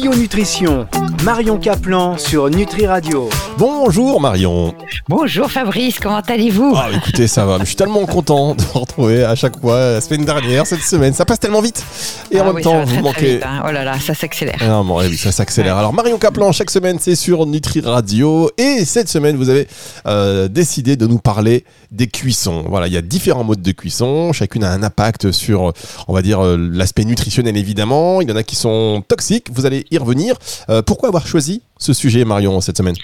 Bio 0.00 0.14
Nutrition. 0.14 0.97
Marion 1.24 1.58
Caplan 1.58 2.16
sur 2.16 2.48
Nutri 2.48 2.86
Radio. 2.86 3.28
Bonjour 3.58 4.20
Marion. 4.20 4.72
Bonjour 5.08 5.50
Fabrice, 5.50 5.98
comment 5.98 6.20
allez-vous 6.20 6.74
Ah 6.76 6.88
écoutez, 6.94 7.26
ça 7.26 7.44
va. 7.44 7.58
Je 7.58 7.64
suis 7.64 7.76
tellement 7.76 8.06
content 8.06 8.54
de 8.54 8.62
vous 8.62 8.78
retrouver 8.80 9.24
à 9.24 9.34
chaque 9.34 9.60
fois, 9.60 9.78
la 9.94 10.00
semaine 10.00 10.24
dernière, 10.24 10.64
cette 10.66 10.82
semaine. 10.82 11.12
Ça 11.12 11.24
passe 11.24 11.40
tellement 11.40 11.60
vite. 11.60 11.84
Et 12.30 12.38
en 12.40 12.42
Ah 12.42 12.46
même 12.46 12.54
oui, 12.56 12.62
temps, 12.62 12.78
vous 12.80 12.84
très, 12.86 12.92
très 12.94 13.02
manquez. 13.02 13.34
vite, 13.34 13.42
hein. 13.44 13.62
Oh 13.66 13.72
là 13.72 13.84
là, 13.84 13.98
ça 13.98 14.14
s'accélère. 14.14 14.58
Ah, 14.60 14.82
bon, 14.84 15.00
oui, 15.00 15.16
ça 15.16 15.32
s'accélère. 15.32 15.76
Alors 15.76 15.92
Marion 15.92 16.18
Caplan, 16.18 16.52
chaque 16.52 16.70
semaine, 16.70 16.98
c'est 17.00 17.16
sur 17.16 17.46
Nutri 17.46 17.80
Radio. 17.80 18.50
Et 18.56 18.84
cette 18.84 19.08
semaine, 19.08 19.36
vous 19.36 19.48
avez 19.48 19.66
euh, 20.06 20.46
décidé 20.48 20.96
de 20.96 21.06
nous 21.08 21.18
parler 21.18 21.64
des 21.90 22.06
cuissons. 22.06 22.64
Voilà, 22.68 22.86
il 22.86 22.92
y 22.92 22.96
a 22.96 23.02
différents 23.02 23.44
modes 23.44 23.62
de 23.62 23.72
cuisson. 23.72 24.32
Chacune 24.32 24.62
a 24.62 24.70
un 24.70 24.82
impact 24.84 25.32
sur, 25.32 25.72
on 26.06 26.14
va 26.14 26.22
dire, 26.22 26.40
euh, 26.44 26.56
l'aspect 26.56 27.04
nutritionnel 27.04 27.56
évidemment. 27.56 28.20
Il 28.20 28.28
y 28.30 28.32
en 28.32 28.36
a 28.36 28.44
qui 28.44 28.56
sont 28.56 29.02
toxiques. 29.08 29.48
Vous 29.52 29.66
allez 29.66 29.84
y 29.90 29.98
revenir. 29.98 30.36
Euh, 30.70 30.80
pourquoi 30.82 31.07
avoir 31.08 31.26
choisi 31.26 31.62
ce 31.78 31.92
sujet, 31.92 32.24
Marion, 32.24 32.60
cette 32.60 32.76
semaine 32.76 32.96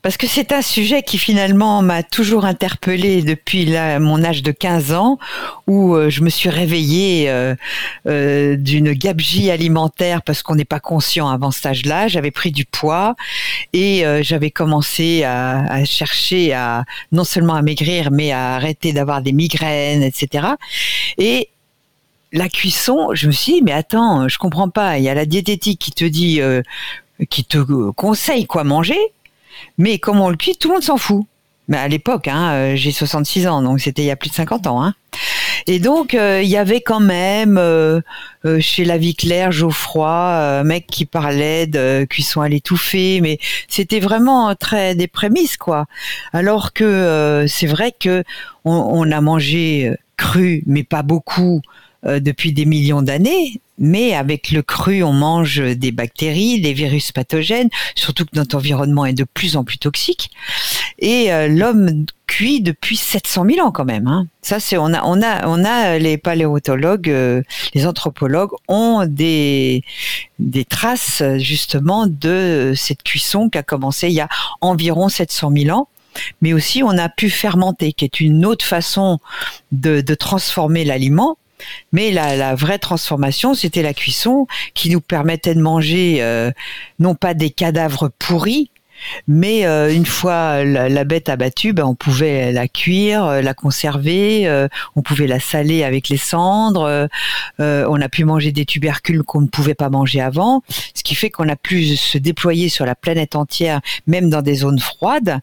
Parce 0.00 0.16
que 0.16 0.26
c'est 0.26 0.52
un 0.52 0.62
sujet 0.62 1.02
qui 1.02 1.18
finalement 1.18 1.82
m'a 1.82 2.02
toujours 2.02 2.44
interpellée 2.44 3.22
depuis 3.22 3.64
là, 3.64 3.98
mon 3.98 4.22
âge 4.24 4.42
de 4.42 4.52
15 4.52 4.92
ans, 4.92 5.18
où 5.66 5.94
euh, 5.94 6.10
je 6.10 6.22
me 6.22 6.30
suis 6.30 6.48
réveillée 6.48 7.28
euh, 7.28 7.54
euh, 8.06 8.56
d'une 8.56 8.92
gabegie 8.92 9.50
alimentaire 9.50 10.22
parce 10.22 10.42
qu'on 10.42 10.54
n'est 10.54 10.64
pas 10.64 10.80
conscient 10.80 11.28
avant 11.28 11.50
cet 11.50 11.66
âge-là. 11.66 12.08
J'avais 12.08 12.30
pris 12.30 12.52
du 12.52 12.64
poids 12.64 13.16
et 13.72 14.04
j'avais 14.22 14.50
commencé 14.50 15.24
à, 15.24 15.84
chercher 15.84 16.52
à 16.52 16.84
non 17.10 17.24
seulement 17.24 17.54
à 17.54 17.62
maigrir, 17.62 18.10
mais 18.10 18.32
à 18.32 18.54
arrêter 18.54 18.92
d'avoir 18.92 19.22
des 19.22 19.32
migraines, 19.32 20.02
etc. 20.02 20.46
Et 21.18 21.48
la 22.32 22.48
cuisson, 22.48 23.08
je 23.12 23.26
me 23.26 23.32
suis 23.32 23.54
dit, 23.54 23.62
mais 23.62 23.72
attends, 23.72 24.28
je 24.28 24.38
comprends 24.38 24.68
pas. 24.68 24.98
Il 24.98 25.04
y 25.04 25.08
a 25.08 25.14
la 25.14 25.26
diététique 25.26 25.78
qui 25.78 25.92
te 25.92 26.04
dit, 26.04 26.40
qui 27.28 27.44
te 27.44 27.90
conseille 27.92 28.46
quoi 28.46 28.64
manger, 28.64 28.98
mais 29.78 29.98
comment 29.98 30.26
on 30.26 30.30
le 30.30 30.36
cuit, 30.36 30.56
tout 30.56 30.68
le 30.68 30.74
monde 30.74 30.82
s'en 30.82 30.96
fout. 30.96 31.26
Mais 31.68 31.78
à 31.78 31.88
l'époque, 31.88 32.28
hein, 32.28 32.52
euh, 32.52 32.76
j'ai 32.76 32.90
66 32.90 33.46
ans, 33.46 33.62
donc 33.62 33.80
c'était 33.80 34.02
il 34.02 34.06
y 34.06 34.10
a 34.10 34.16
plus 34.16 34.30
de 34.30 34.34
50 34.34 34.66
ans. 34.66 34.82
Hein. 34.82 34.94
Et 35.68 35.78
donc, 35.78 36.14
euh, 36.14 36.42
il 36.42 36.48
y 36.48 36.56
avait 36.56 36.80
quand 36.80 36.98
même 36.98 37.56
euh, 37.56 38.00
chez 38.58 38.84
La 38.84 38.98
Vie 38.98 39.14
Claire, 39.14 39.52
Geoffroy, 39.52 40.08
un 40.08 40.64
mec 40.64 40.86
qui 40.88 41.06
parlait 41.06 41.68
de 41.68 42.04
cuisson 42.04 42.40
à 42.40 42.48
l'étouffée, 42.48 43.20
mais 43.20 43.38
c'était 43.68 44.00
vraiment 44.00 44.54
très 44.56 44.96
des 44.96 45.06
prémices, 45.06 45.56
quoi. 45.56 45.86
Alors 46.32 46.72
que 46.72 47.46
c'est 47.48 47.68
vrai 47.68 47.94
que 47.98 48.24
on, 48.64 49.10
a 49.10 49.20
mangé 49.20 49.94
cru, 50.16 50.64
mais 50.66 50.82
pas 50.82 51.02
beaucoup, 51.02 51.62
depuis 52.04 52.52
des 52.52 52.64
millions 52.64 53.02
d'années. 53.02 53.61
Mais 53.82 54.14
avec 54.14 54.52
le 54.52 54.62
cru, 54.62 55.02
on 55.02 55.12
mange 55.12 55.58
des 55.60 55.90
bactéries, 55.90 56.60
des 56.60 56.72
virus 56.72 57.10
pathogènes, 57.10 57.68
surtout 57.96 58.24
que 58.24 58.30
notre 58.34 58.56
environnement 58.56 59.04
est 59.04 59.12
de 59.12 59.24
plus 59.24 59.56
en 59.56 59.64
plus 59.64 59.78
toxique. 59.78 60.30
Et 61.00 61.32
euh, 61.32 61.48
l'homme 61.48 62.06
cuit 62.28 62.62
depuis 62.62 62.96
700 62.96 63.44
000 63.50 63.66
ans 63.66 63.72
quand 63.72 63.84
même. 63.84 64.06
Hein. 64.06 64.28
Ça, 64.40 64.60
c'est 64.60 64.78
on 64.78 64.94
a, 64.94 65.02
on 65.04 65.20
a, 65.20 65.48
on 65.48 65.64
a 65.64 65.98
les 65.98 66.16
paléontologues, 66.16 67.10
euh, 67.10 67.42
les 67.74 67.84
anthropologues 67.86 68.52
ont 68.68 69.04
des 69.04 69.82
des 70.38 70.64
traces 70.64 71.22
justement 71.38 72.06
de 72.06 72.72
cette 72.76 73.02
cuisson 73.02 73.50
qui 73.50 73.58
a 73.58 73.64
commencé 73.64 74.08
il 74.08 74.14
y 74.14 74.20
a 74.20 74.28
environ 74.60 75.08
700 75.08 75.52
000 75.56 75.76
ans. 75.76 75.88
Mais 76.40 76.52
aussi, 76.52 76.82
on 76.82 76.96
a 76.98 77.08
pu 77.08 77.30
fermenter, 77.30 77.92
qui 77.92 78.04
est 78.04 78.20
une 78.20 78.44
autre 78.44 78.64
façon 78.64 79.18
de, 79.72 80.00
de 80.00 80.14
transformer 80.14 80.84
l'aliment. 80.84 81.38
Mais 81.92 82.10
la, 82.10 82.54
vraie 82.54 82.78
transformation, 82.78 83.54
c'était 83.54 83.82
la 83.82 83.94
cuisson 83.94 84.46
qui 84.74 84.90
nous 84.90 85.00
permettait 85.00 85.54
de 85.54 85.60
manger 85.60 86.18
euh, 86.20 86.50
non 86.98 87.14
pas 87.14 87.34
des 87.34 87.50
cadavres 87.50 88.10
pourris, 88.18 88.70
mais 89.26 89.66
euh, 89.66 89.92
une 89.92 90.06
fois 90.06 90.64
la, 90.64 91.04
bête 91.04 91.28
abattue, 91.28 91.72
ben, 91.72 91.84
on 91.84 91.94
pouvait 91.94 92.52
la 92.52 92.68
cuire, 92.68 93.24
euh, 93.24 93.42
la 93.42 93.52
conserver, 93.52 94.66
on 94.94 95.02
pouvait 95.02 95.26
la 95.26 95.40
saler 95.40 95.82
avec 95.82 96.08
les 96.08 96.16
cendres, 96.16 97.08
on 97.58 98.00
a 98.00 98.08
pu 98.08 98.24
manger 98.24 98.52
des 98.52 98.64
tubercules 98.64 99.22
qu'on 99.22 99.40
ne 99.40 99.48
pouvait 99.48 99.74
pas 99.74 99.90
manger 99.90 100.20
avant, 100.20 100.62
ce 100.94 101.02
qui 101.02 101.14
fait 101.14 101.30
qu'on 101.30 101.48
a 101.48 101.56
pu 101.56 101.96
se 101.96 102.18
déployer 102.18 102.68
sur 102.68 102.86
la 102.86 102.94
planète 102.94 103.36
entière, 103.36 103.80
même 104.06 104.30
dans 104.30 104.42
des 104.42 104.56
zones 104.56 104.80
froides, 104.80 105.40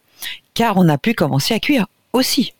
car 0.53 0.77
on 0.77 0.87
a 0.89 0.97
pu 0.97 1.13
commencer 1.13 1.53
à 1.53 1.59
cuire 1.59 1.87
aussi 2.13 2.53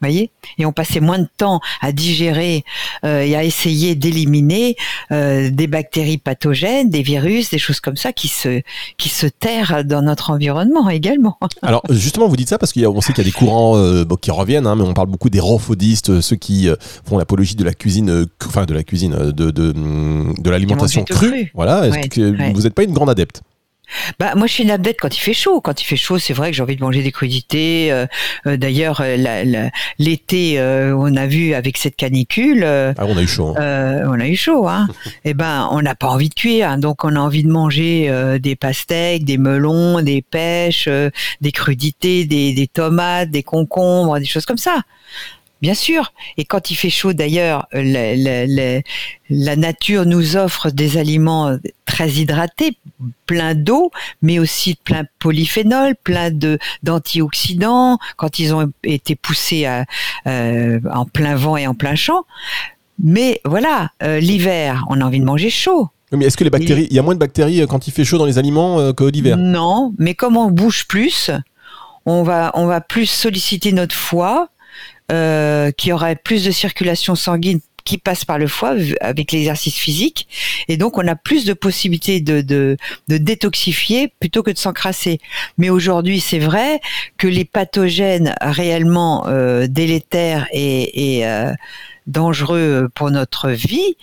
voyez 0.00 0.30
et 0.58 0.66
on 0.66 0.72
passait 0.72 1.00
moins 1.00 1.18
de 1.18 1.28
temps 1.36 1.60
à 1.80 1.92
digérer 1.92 2.64
euh, 3.04 3.20
et 3.22 3.36
à 3.36 3.44
essayer 3.44 3.94
d'éliminer 3.94 4.76
euh, 5.12 5.50
des 5.50 5.66
bactéries 5.66 6.18
pathogènes, 6.18 6.90
des 6.90 7.02
virus, 7.02 7.50
des 7.50 7.58
choses 7.58 7.80
comme 7.80 7.96
ça 7.96 8.12
qui 8.12 8.28
se 8.28 8.62
qui 8.96 9.08
se 9.08 9.26
terrent 9.26 9.84
dans 9.84 10.02
notre 10.02 10.30
environnement 10.30 10.88
également. 10.88 11.38
Alors 11.62 11.82
justement, 11.90 12.28
vous 12.28 12.36
dites 12.36 12.48
ça 12.48 12.58
parce 12.58 12.72
qu'on 12.72 13.00
sait 13.00 13.12
qu'il 13.12 13.24
y 13.24 13.26
a 13.26 13.30
des 13.30 13.36
courants 13.36 13.76
euh, 13.76 14.04
qui 14.20 14.30
reviennent, 14.30 14.66
hein, 14.66 14.76
mais 14.76 14.84
on 14.84 14.94
parle 14.94 15.08
beaucoup 15.08 15.30
des 15.30 15.40
raufodistes, 15.40 16.20
ceux 16.20 16.36
qui 16.36 16.68
font 17.04 17.18
l'apologie 17.18 17.54
de 17.54 17.64
la 17.64 17.72
cuisine, 17.74 18.26
enfin 18.46 18.64
de 18.64 18.74
la 18.74 18.82
cuisine, 18.84 19.14
de 19.32 19.50
de, 19.50 19.72
de 19.72 20.50
l'alimentation 20.50 21.04
crue. 21.04 21.28
Cru. 21.30 21.50
Voilà. 21.54 21.86
Est-ce 21.86 21.94
Ouais, 21.96 22.08
que 22.08 22.20
ouais. 22.36 22.52
vous 22.52 22.62
n'êtes 22.62 22.74
pas 22.74 22.84
une 22.84 22.92
grande 22.92 23.10
adepte? 23.10 23.42
Bah 24.18 24.34
moi 24.36 24.46
je 24.46 24.52
suis 24.52 24.64
une 24.64 24.70
adepte 24.70 25.00
quand 25.00 25.16
il 25.16 25.20
fait 25.20 25.32
chaud. 25.34 25.60
Quand 25.60 25.80
il 25.80 25.84
fait 25.84 25.96
chaud, 25.96 26.18
c'est 26.18 26.32
vrai 26.34 26.50
que 26.50 26.56
j'ai 26.56 26.62
envie 26.62 26.76
de 26.76 26.82
manger 26.82 27.02
des 27.02 27.12
crudités. 27.12 27.90
Euh, 27.92 28.06
euh, 28.46 28.56
D'ailleurs, 28.56 29.00
euh, 29.04 29.68
l'été, 29.98 30.58
euh, 30.58 30.94
on 30.96 31.14
a 31.16 31.26
vu 31.26 31.54
avec 31.54 31.76
cette 31.76 31.96
canicule, 31.96 32.62
euh, 32.64 32.92
Ah, 32.98 33.04
on 33.06 33.16
a 33.16 33.22
eu 33.22 33.26
chaud. 33.26 33.54
hein. 33.56 33.60
euh, 33.62 34.02
on 34.08 34.20
a 34.20 34.26
eu 34.28 34.36
chaud. 34.36 34.68
Hein. 34.68 34.88
Eh 35.24 35.34
ben, 35.34 35.68
on 35.72 35.82
n'a 35.82 35.94
pas 35.94 36.08
envie 36.08 36.28
de 36.28 36.34
cuire, 36.34 36.70
hein. 36.70 36.78
donc 36.78 37.04
on 37.04 37.14
a 37.16 37.18
envie 37.18 37.42
de 37.42 37.50
manger 37.50 38.06
euh, 38.08 38.38
des 38.38 38.56
pastèques, 38.56 39.24
des 39.24 39.36
melons, 39.38 40.00
des 40.00 40.22
pêches, 40.22 40.86
euh, 40.88 41.10
des 41.40 41.52
crudités, 41.52 42.24
des, 42.24 42.52
des 42.54 42.66
tomates, 42.66 43.30
des 43.30 43.42
concombres, 43.42 44.18
des 44.18 44.24
choses 44.26 44.46
comme 44.46 44.56
ça. 44.58 44.82
Bien 45.60 45.74
sûr. 45.74 46.12
Et 46.36 46.44
quand 46.44 46.70
il 46.70 46.76
fait 46.76 46.90
chaud, 46.90 47.12
d'ailleurs, 47.12 47.66
euh, 47.74 47.82
la, 47.82 48.14
la- 48.14 48.46
la- 48.46 48.80
la 49.28 49.56
nature 49.56 50.06
nous 50.06 50.36
offre 50.36 50.70
des 50.70 50.96
aliments 50.98 51.56
très 51.84 52.10
hydratés, 52.10 52.78
plein 53.26 53.54
d'eau, 53.54 53.90
mais 54.22 54.38
aussi 54.38 54.76
plein 54.76 55.02
de 55.02 55.08
polyphénol, 55.18 55.94
plein 56.04 56.30
de 56.30 56.58
d'antioxydants. 56.84 57.98
Quand 58.16 58.38
ils 58.38 58.54
ont 58.54 58.70
été 58.84 59.16
poussés 59.16 59.66
à, 59.66 59.84
euh, 60.26 60.78
en 60.92 61.04
plein 61.04 61.34
vent 61.34 61.56
et 61.56 61.66
en 61.66 61.74
plein 61.74 61.94
champ. 61.94 62.22
Mais 63.02 63.40
voilà, 63.44 63.90
euh, 64.02 64.20
l'hiver, 64.20 64.84
on 64.88 65.00
a 65.00 65.04
envie 65.04 65.20
de 65.20 65.24
manger 65.24 65.50
chaud. 65.50 65.88
Mais 66.12 66.24
est-ce 66.24 66.36
que 66.36 66.44
les 66.44 66.50
bactéries, 66.50 66.86
il 66.90 66.96
y 66.96 66.98
a 66.98 67.02
moins 67.02 67.14
de 67.14 67.18
bactéries 67.20 67.60
euh, 67.62 67.66
quand 67.66 67.86
il 67.86 67.92
fait 67.92 68.04
chaud 68.04 68.18
dans 68.18 68.24
les 68.26 68.38
aliments 68.38 68.80
euh, 68.80 68.92
que 68.92 69.04
l'hiver? 69.04 69.36
Non, 69.36 69.92
mais 69.98 70.14
comme 70.14 70.36
on 70.36 70.50
bouge 70.50 70.86
plus, 70.88 71.30
on 72.06 72.22
va, 72.22 72.50
on 72.54 72.66
va 72.66 72.80
plus 72.80 73.06
solliciter 73.06 73.72
notre 73.72 73.94
foie, 73.94 74.48
euh, 75.10 75.70
qui 75.70 75.92
aurait 75.92 76.16
plus 76.16 76.44
de 76.44 76.50
circulation 76.50 77.14
sanguine 77.14 77.60
qui 77.84 77.96
passe 77.96 78.26
par 78.26 78.38
le 78.38 78.48
foie 78.48 78.74
avec 79.00 79.32
l'exercice 79.32 79.76
physique, 79.76 80.28
et 80.68 80.76
donc 80.76 80.98
on 80.98 81.08
a 81.08 81.16
plus 81.16 81.46
de 81.46 81.54
possibilités 81.54 82.20
de, 82.20 82.42
de, 82.42 82.76
de 83.08 83.16
détoxifier 83.16 84.12
plutôt 84.20 84.42
que 84.42 84.50
de 84.50 84.58
s'encrasser. 84.58 85.20
Mais 85.56 85.70
aujourd'hui, 85.70 86.20
c'est 86.20 86.38
vrai 86.38 86.80
que 87.16 87.26
les 87.26 87.46
pathogènes 87.46 88.34
réellement 88.42 89.26
euh, 89.28 89.66
délétères 89.68 90.46
et, 90.52 91.16
et 91.18 91.26
euh, 91.26 91.54
dangereux 92.06 92.90
pour 92.94 93.10
notre 93.10 93.48
vie 93.48 93.96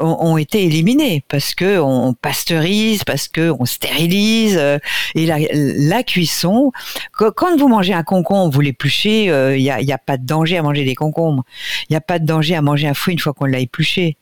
ont, 0.00 0.16
ont 0.20 0.36
été 0.36 0.64
éliminés 0.64 1.24
parce 1.28 1.54
que 1.54 1.78
on 1.78 2.14
pasteurise, 2.14 3.04
parce 3.04 3.28
que 3.28 3.52
on 3.58 3.64
stérilise 3.64 4.56
euh, 4.58 4.78
et 5.14 5.26
la, 5.26 5.38
la 5.52 6.02
cuisson. 6.02 6.72
Quand 7.12 7.56
vous 7.58 7.68
mangez 7.68 7.92
un 7.92 8.02
concombre, 8.02 8.52
vous 8.52 8.60
l'épluchez, 8.60 9.26
il 9.26 9.62
n'y 9.62 9.70
a, 9.70 9.80
y 9.80 9.92
a 9.92 9.98
pas 9.98 10.16
de 10.16 10.26
danger 10.26 10.58
à 10.58 10.62
manger 10.62 10.84
des 10.84 10.94
concombres. 10.94 11.44
Il 11.88 11.92
n'y 11.92 11.96
a 11.96 12.00
pas 12.00 12.18
de 12.18 12.26
danger 12.26 12.54
à 12.54 12.62
manger 12.62 12.88
un 12.88 12.94
fruit 12.94 13.14
une 13.14 13.20
fois 13.20 13.32
qu'on 13.32 13.46
l'a 13.46 13.60
épluché. 13.60 14.16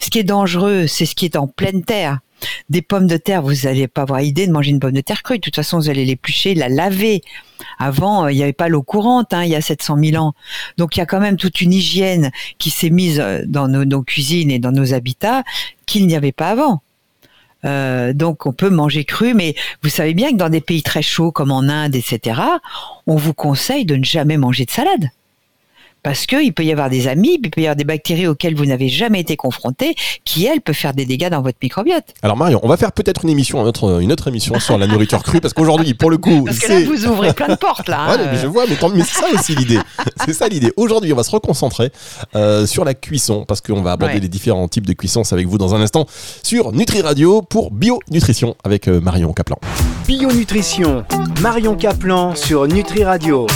Ce 0.00 0.10
qui 0.10 0.18
est 0.18 0.24
dangereux, 0.24 0.86
c'est 0.86 1.06
ce 1.06 1.14
qui 1.14 1.24
est 1.24 1.36
en 1.36 1.46
pleine 1.46 1.84
terre. 1.84 2.18
Des 2.68 2.82
pommes 2.82 3.06
de 3.06 3.16
terre, 3.16 3.42
vous 3.42 3.54
n'allez 3.64 3.88
pas 3.88 4.02
avoir 4.02 4.20
idée 4.20 4.46
de 4.46 4.52
manger 4.52 4.70
une 4.70 4.80
pomme 4.80 4.92
de 4.92 5.00
terre 5.00 5.22
crue. 5.22 5.38
De 5.38 5.42
toute 5.42 5.56
façon, 5.56 5.78
vous 5.78 5.90
allez 5.90 6.04
l'éplucher, 6.04 6.54
la 6.54 6.68
laver. 6.68 7.22
Avant, 7.78 8.24
euh, 8.24 8.32
il 8.32 8.36
n'y 8.36 8.42
avait 8.42 8.52
pas 8.52 8.68
l'eau 8.68 8.82
courante, 8.82 9.32
hein, 9.34 9.44
il 9.44 9.50
y 9.50 9.56
a 9.56 9.60
700 9.60 9.98
000 10.02 10.22
ans. 10.22 10.34
Donc, 10.78 10.96
il 10.96 11.00
y 11.00 11.02
a 11.02 11.06
quand 11.06 11.20
même 11.20 11.36
toute 11.36 11.60
une 11.60 11.72
hygiène 11.72 12.30
qui 12.58 12.70
s'est 12.70 12.90
mise 12.90 13.20
euh, 13.20 13.42
dans 13.46 13.68
nos, 13.68 14.02
cuisines 14.02 14.50
et 14.50 14.58
dans 14.58 14.72
nos 14.72 14.94
habitats 14.94 15.42
qu'il 15.86 16.06
n'y 16.06 16.16
avait 16.16 16.32
pas 16.32 16.50
avant. 16.50 16.82
Euh, 17.64 18.12
donc, 18.14 18.46
on 18.46 18.52
peut 18.52 18.70
manger 18.70 19.04
cru, 19.04 19.34
mais 19.34 19.54
vous 19.82 19.90
savez 19.90 20.14
bien 20.14 20.30
que 20.30 20.36
dans 20.36 20.48
des 20.48 20.62
pays 20.62 20.82
très 20.82 21.02
chauds 21.02 21.32
comme 21.32 21.50
en 21.50 21.68
Inde, 21.68 21.94
etc., 21.94 22.40
on 23.06 23.16
vous 23.16 23.34
conseille 23.34 23.84
de 23.84 23.96
ne 23.96 24.04
jamais 24.04 24.38
manger 24.38 24.64
de 24.64 24.70
salade 24.70 25.10
parce 26.02 26.26
qu'il 26.26 26.52
peut 26.52 26.64
y 26.64 26.72
avoir 26.72 26.90
des 26.90 27.08
amibes, 27.08 27.46
il 27.46 27.50
peut 27.50 27.60
y 27.60 27.66
avoir 27.66 27.76
des 27.76 27.84
bactéries 27.84 28.26
auxquelles 28.26 28.54
vous 28.54 28.66
n'avez 28.66 28.88
jamais 28.88 29.20
été 29.20 29.36
confronté, 29.36 29.94
qui 30.24 30.46
elles 30.46 30.60
peuvent 30.60 30.74
faire 30.74 30.94
des 30.94 31.04
dégâts 31.04 31.28
dans 31.28 31.42
votre 31.42 31.58
microbiote. 31.62 32.04
Alors 32.22 32.36
Marion, 32.36 32.60
on 32.62 32.68
va 32.68 32.76
faire 32.76 32.92
peut-être 32.92 33.24
une 33.24 33.30
émission, 33.30 33.60
une 33.60 33.68
autre, 33.68 34.00
une 34.00 34.12
autre 34.12 34.28
émission 34.28 34.58
sur 34.60 34.78
la 34.78 34.86
nourriture 34.86 35.22
crue, 35.22 35.40
parce 35.40 35.54
qu'aujourd'hui, 35.54 35.94
pour 35.94 36.10
le 36.10 36.18
coup, 36.18 36.44
parce 36.44 36.58
que 36.58 36.72
là 36.72 36.80
vous 36.84 37.06
ouvrez 37.06 37.32
plein 37.32 37.48
de 37.48 37.54
portes 37.54 37.88
là. 37.88 38.08
Ouais, 38.10 38.16
mais 38.32 38.38
je 38.38 38.46
vois, 38.46 38.64
mais, 38.66 38.76
mais 38.94 39.04
c'est 39.04 39.20
ça 39.20 39.26
aussi 39.32 39.54
l'idée. 39.54 39.78
C'est 40.24 40.32
ça 40.32 40.48
l'idée. 40.48 40.72
Aujourd'hui, 40.76 41.12
on 41.12 41.16
va 41.16 41.22
se 41.22 41.30
reconcentrer 41.30 41.90
euh, 42.34 42.66
sur 42.66 42.84
la 42.84 42.94
cuisson, 42.94 43.44
parce 43.46 43.60
qu'on 43.60 43.82
va 43.82 43.92
aborder 43.92 44.20
les 44.20 44.28
différents 44.28 44.66
types 44.68 44.86
de 44.86 44.92
cuisson 44.92 45.22
avec 45.30 45.46
vous 45.46 45.58
dans 45.58 45.74
un 45.74 45.80
instant 45.80 46.06
sur 46.42 46.72
Nutri 46.72 47.02
Radio 47.02 47.42
pour 47.42 47.70
Bio 47.70 48.00
Nutrition 48.10 48.56
avec 48.64 48.88
euh, 48.88 49.00
Marion 49.00 49.32
Caplan. 49.32 49.58
Bio 50.06 50.30
Nutrition, 50.32 51.04
Marion 51.40 51.76
Caplan 51.76 52.34
sur 52.34 52.66
Nutri 52.66 53.04
Radio. 53.04 53.46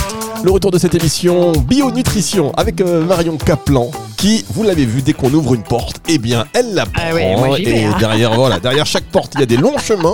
Le 0.45 0.51
retour 0.51 0.69
de 0.69 0.77
cette 0.77 0.93
émission 0.93 1.53
Bio 1.53 1.89
Nutrition 1.89 2.51
avec 2.51 2.79
euh, 2.79 3.03
Marion 3.03 3.35
Caplan 3.35 3.89
qui, 4.15 4.45
vous 4.49 4.61
l'avez 4.61 4.85
vu, 4.85 5.01
dès 5.01 5.13
qu'on 5.13 5.33
ouvre 5.33 5.55
une 5.55 5.63
porte, 5.63 5.99
eh 6.07 6.19
bien, 6.19 6.45
elle 6.53 6.75
la 6.75 6.83
ah 6.83 7.09
prend. 7.09 7.55
et 7.55 7.85
hein. 7.85 7.95
derrière, 7.97 8.35
voilà, 8.35 8.59
derrière 8.59 8.85
chaque 8.85 9.05
porte, 9.05 9.31
il 9.33 9.39
y 9.39 9.43
a 9.43 9.47
des 9.47 9.57
longs 9.57 9.79
chemins. 9.79 10.13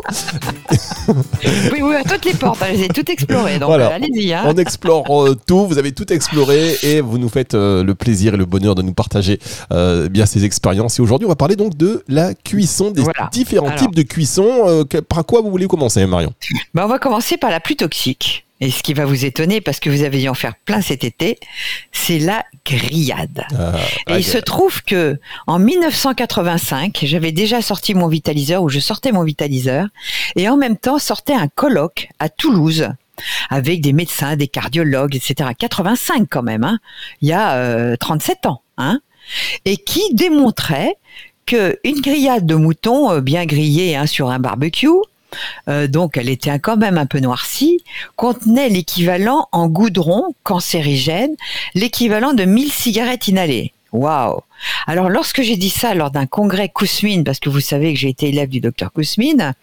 oui, 1.09 1.81
oui, 1.81 1.95
toutes 2.09 2.23
les 2.23 2.33
portes, 2.33 2.61
hein, 2.61 2.87
tout 2.95 3.11
exploré. 3.11 3.59
Donc 3.59 3.67
voilà. 3.67 3.87
allez-y. 3.89 4.31
Hein. 4.33 4.43
On 4.45 4.55
explore 4.55 5.27
euh, 5.27 5.35
tout, 5.45 5.67
vous 5.67 5.77
avez 5.77 5.91
tout 5.91 6.11
exploré 6.13 6.77
et 6.81 7.01
vous 7.01 7.17
nous 7.17 7.29
faites 7.29 7.53
euh, 7.53 7.83
le 7.83 7.93
plaisir 7.93 8.33
et 8.35 8.37
le 8.37 8.45
bonheur 8.45 8.73
de 8.73 8.83
nous 8.83 8.93
partager 8.93 9.37
bien 10.09 10.25
ces 10.25 10.45
expériences. 10.45 10.97
Et 10.97 11.01
aujourd'hui, 11.01 11.25
on 11.25 11.29
va 11.29 11.35
parler 11.35 11.57
donc 11.57 11.75
de 11.75 12.05
la 12.07 12.33
cuisson, 12.33 12.91
des 12.91 13.03
différents 13.33 13.75
types 13.75 13.95
de 13.95 14.03
cuisson. 14.03 14.85
par 15.09 15.25
quoi 15.25 15.41
vous 15.41 15.51
voulez 15.51 15.67
commencer, 15.67 16.05
Marion? 16.05 16.31
Ben, 16.73 16.85
On 16.85 16.87
va 16.87 16.99
commencer 16.99 17.35
par 17.35 17.49
la 17.49 17.59
plus 17.59 17.75
toxique. 17.75 18.45
Et 18.61 18.69
ce 18.71 18.83
qui 18.83 18.93
va 18.93 19.05
vous 19.05 19.25
étonner, 19.25 19.59
parce 19.59 19.79
que 19.79 19.89
vous 19.89 20.03
avez 20.03 20.19
dû 20.19 20.29
en 20.29 20.35
faire 20.35 20.55
plein 20.65 20.81
cet 20.81 21.03
été, 21.03 21.39
c'est 21.91 22.19
la 22.19 22.45
grillade. 22.65 23.43
Ah, 23.57 23.73
et 24.09 24.17
il 24.17 24.23
se 24.23 24.37
trouve 24.37 24.83
que 24.83 25.19
en 25.47 25.59
1985, 25.59 26.99
j'avais 27.03 27.31
déjà 27.31 27.61
sorti 27.61 27.95
mon 27.95 28.07
vitaliseur, 28.07 28.61
ou 28.61 28.69
je 28.69 28.79
sortais 28.79 29.11
mon 29.11 29.23
vitaliseur, 29.23 29.87
et 30.35 30.47
en 30.47 30.57
même 30.57 30.77
temps 30.77 30.99
sortait 30.99 31.33
un 31.33 31.47
colloque 31.47 32.07
à 32.19 32.29
Toulouse 32.29 32.89
avec 33.49 33.81
des 33.81 33.93
médecins, 33.93 34.35
des 34.35 34.47
cardiologues, 34.47 35.15
etc. 35.15 35.49
85 35.57 36.27
quand 36.29 36.43
même, 36.43 36.63
hein, 36.63 36.79
il 37.21 37.29
y 37.29 37.33
a 37.33 37.97
37 37.97 38.37
euh, 38.45 38.49
ans, 38.49 38.61
hein, 38.77 38.99
et 39.65 39.77
qui 39.77 40.01
démontrait 40.13 40.95
que 41.45 41.79
une 41.83 42.01
grillade 42.01 42.45
de 42.45 42.55
mouton 42.55 43.11
euh, 43.11 43.21
bien 43.21 43.45
grillée 43.45 43.95
hein, 43.95 44.05
sur 44.05 44.29
un 44.29 44.39
barbecue 44.39 44.87
euh, 45.67 45.87
donc 45.87 46.17
elle 46.17 46.29
était 46.29 46.57
quand 46.59 46.77
même 46.77 46.97
un 46.97 47.05
peu 47.05 47.19
noircie, 47.19 47.83
contenait 48.15 48.69
l'équivalent 48.69 49.47
en 49.51 49.67
goudron 49.67 50.35
cancérigène, 50.43 51.35
l'équivalent 51.75 52.33
de 52.33 52.45
1000 52.45 52.71
cigarettes 52.71 53.27
inhalées. 53.27 53.73
Waouh 53.91 54.39
Alors 54.87 55.09
lorsque 55.09 55.41
j'ai 55.41 55.57
dit 55.57 55.69
ça 55.69 55.93
lors 55.93 56.11
d'un 56.11 56.25
congrès 56.25 56.69
Kousmine, 56.69 57.25
parce 57.25 57.39
que 57.39 57.49
vous 57.49 57.59
savez 57.59 57.93
que 57.93 57.99
j'ai 57.99 58.07
été 58.07 58.29
élève 58.29 58.47
du 58.47 58.61
docteur 58.61 58.93
Kousmine, 58.93 59.53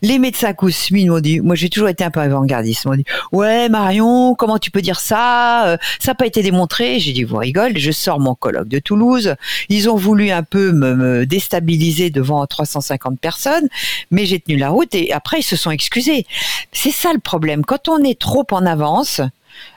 les 0.00 0.18
médecins 0.20 0.52
Kousmine 0.52 1.08
m'ont 1.08 1.20
dit, 1.20 1.40
moi 1.40 1.56
j'ai 1.56 1.68
toujours 1.68 1.88
été 1.88 2.04
un 2.04 2.10
peu 2.10 2.20
avant-gardiste, 2.20 2.86
m'ont 2.86 2.94
dit, 2.94 3.04
ouais 3.32 3.68
Marion, 3.68 4.36
comment 4.36 4.58
tu 4.58 4.70
peux 4.70 4.80
dire 4.80 5.00
ça 5.00 5.66
euh, 5.66 5.76
Ça 5.98 6.12
n'a 6.12 6.14
pas 6.14 6.26
été 6.26 6.42
démontré. 6.42 7.00
J'ai 7.00 7.12
dit, 7.12 7.24
vous 7.24 7.36
rigolez, 7.36 7.80
je 7.80 7.90
sors 7.90 8.20
mon 8.20 8.36
colloque 8.36 8.68
de 8.68 8.78
Toulouse. 8.78 9.34
Ils 9.68 9.90
ont 9.90 9.96
voulu 9.96 10.30
un 10.30 10.44
peu 10.44 10.70
me, 10.70 10.94
me 10.94 11.26
déstabiliser 11.26 12.10
devant 12.10 12.46
350 12.46 13.18
personnes, 13.18 13.68
mais 14.12 14.24
j'ai 14.24 14.38
tenu 14.38 14.56
la 14.56 14.70
route 14.70 14.94
et 14.94 15.12
après 15.12 15.40
ils 15.40 15.44
se 15.44 15.56
sont 15.56 15.72
excusés. 15.72 16.26
C'est 16.70 16.92
ça 16.92 17.12
le 17.12 17.18
problème. 17.18 17.64
Quand 17.64 17.88
on 17.88 17.98
est 18.04 18.18
trop 18.18 18.46
en 18.52 18.66
avance, 18.66 19.20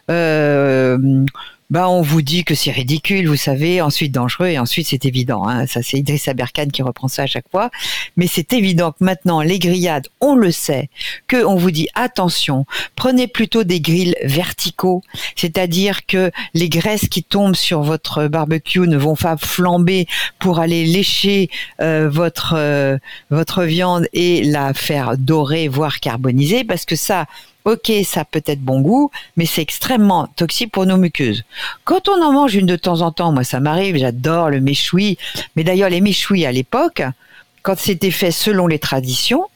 euh, 0.09 1.25
bah, 1.69 1.89
on 1.89 2.01
vous 2.01 2.21
dit 2.21 2.45
que 2.45 2.55
c'est 2.55 2.71
ridicule, 2.71 3.27
vous 3.27 3.35
savez, 3.35 3.81
ensuite 3.81 4.13
dangereux 4.13 4.47
et 4.47 4.59
ensuite 4.59 4.87
c'est 4.87 5.05
évident. 5.05 5.47
Hein. 5.47 5.67
Ça, 5.67 5.81
c'est 5.83 5.97
Idriss 5.97 6.27
Aberkan 6.29 6.67
qui 6.67 6.81
reprend 6.81 7.09
ça 7.09 7.23
à 7.23 7.27
chaque 7.27 7.49
fois. 7.49 7.69
Mais 8.15 8.27
c'est 8.27 8.53
évident 8.53 8.93
que 8.93 9.03
maintenant, 9.03 9.41
les 9.41 9.59
grillades, 9.59 10.07
on 10.21 10.35
le 10.35 10.51
sait, 10.51 10.89
que 11.27 11.43
on 11.43 11.57
vous 11.57 11.71
dit 11.71 11.89
attention, 11.93 12.65
prenez 12.95 13.27
plutôt 13.27 13.65
des 13.65 13.81
grilles 13.81 14.15
verticaux, 14.23 15.01
c'est-à-dire 15.35 16.05
que 16.05 16.31
les 16.53 16.69
graisses 16.69 17.09
qui 17.09 17.23
tombent 17.23 17.55
sur 17.55 17.81
votre 17.81 18.27
barbecue 18.27 18.87
ne 18.87 18.97
vont 18.97 19.15
pas 19.15 19.35
flamber 19.35 20.07
pour 20.39 20.59
aller 20.59 20.85
lécher 20.85 21.49
euh, 21.81 22.09
votre 22.09 22.53
euh, 22.55 22.97
votre 23.29 23.63
viande 23.63 24.07
et 24.13 24.43
la 24.43 24.73
faire 24.73 25.17
dorer, 25.17 25.67
voire 25.67 25.99
carboniser, 25.99 26.63
parce 26.63 26.85
que 26.85 26.95
ça, 26.95 27.25
ok, 27.67 27.91
ça 28.05 28.23
peut 28.23 28.41
être 28.45 28.61
bon 28.61 28.79
goût, 28.79 29.11
mais 29.35 29.45
c'est 29.45 29.61
extrêmement 29.61 30.27
toxique 30.37 30.71
pour 30.71 30.85
nos 30.85 30.95
muqueuses. 30.95 31.43
Quand 31.83 32.07
on 32.07 32.23
en 32.23 32.31
mange 32.31 32.55
une 32.55 32.65
de 32.65 32.77
temps 32.77 33.01
en 33.01 33.11
temps, 33.11 33.33
moi 33.33 33.43
ça 33.43 33.59
m'arrive, 33.59 33.97
j'adore 33.97 34.49
le 34.49 34.61
méchoui, 34.61 35.17
mais 35.55 35.65
d'ailleurs 35.65 35.89
les 35.89 35.99
méchouis 35.99 36.45
à 36.45 36.51
l'époque, 36.53 37.03
quand 37.63 37.77
c'était 37.77 38.11
fait 38.11 38.31
selon 38.31 38.67
les 38.67 38.79
traditions, 38.79 39.47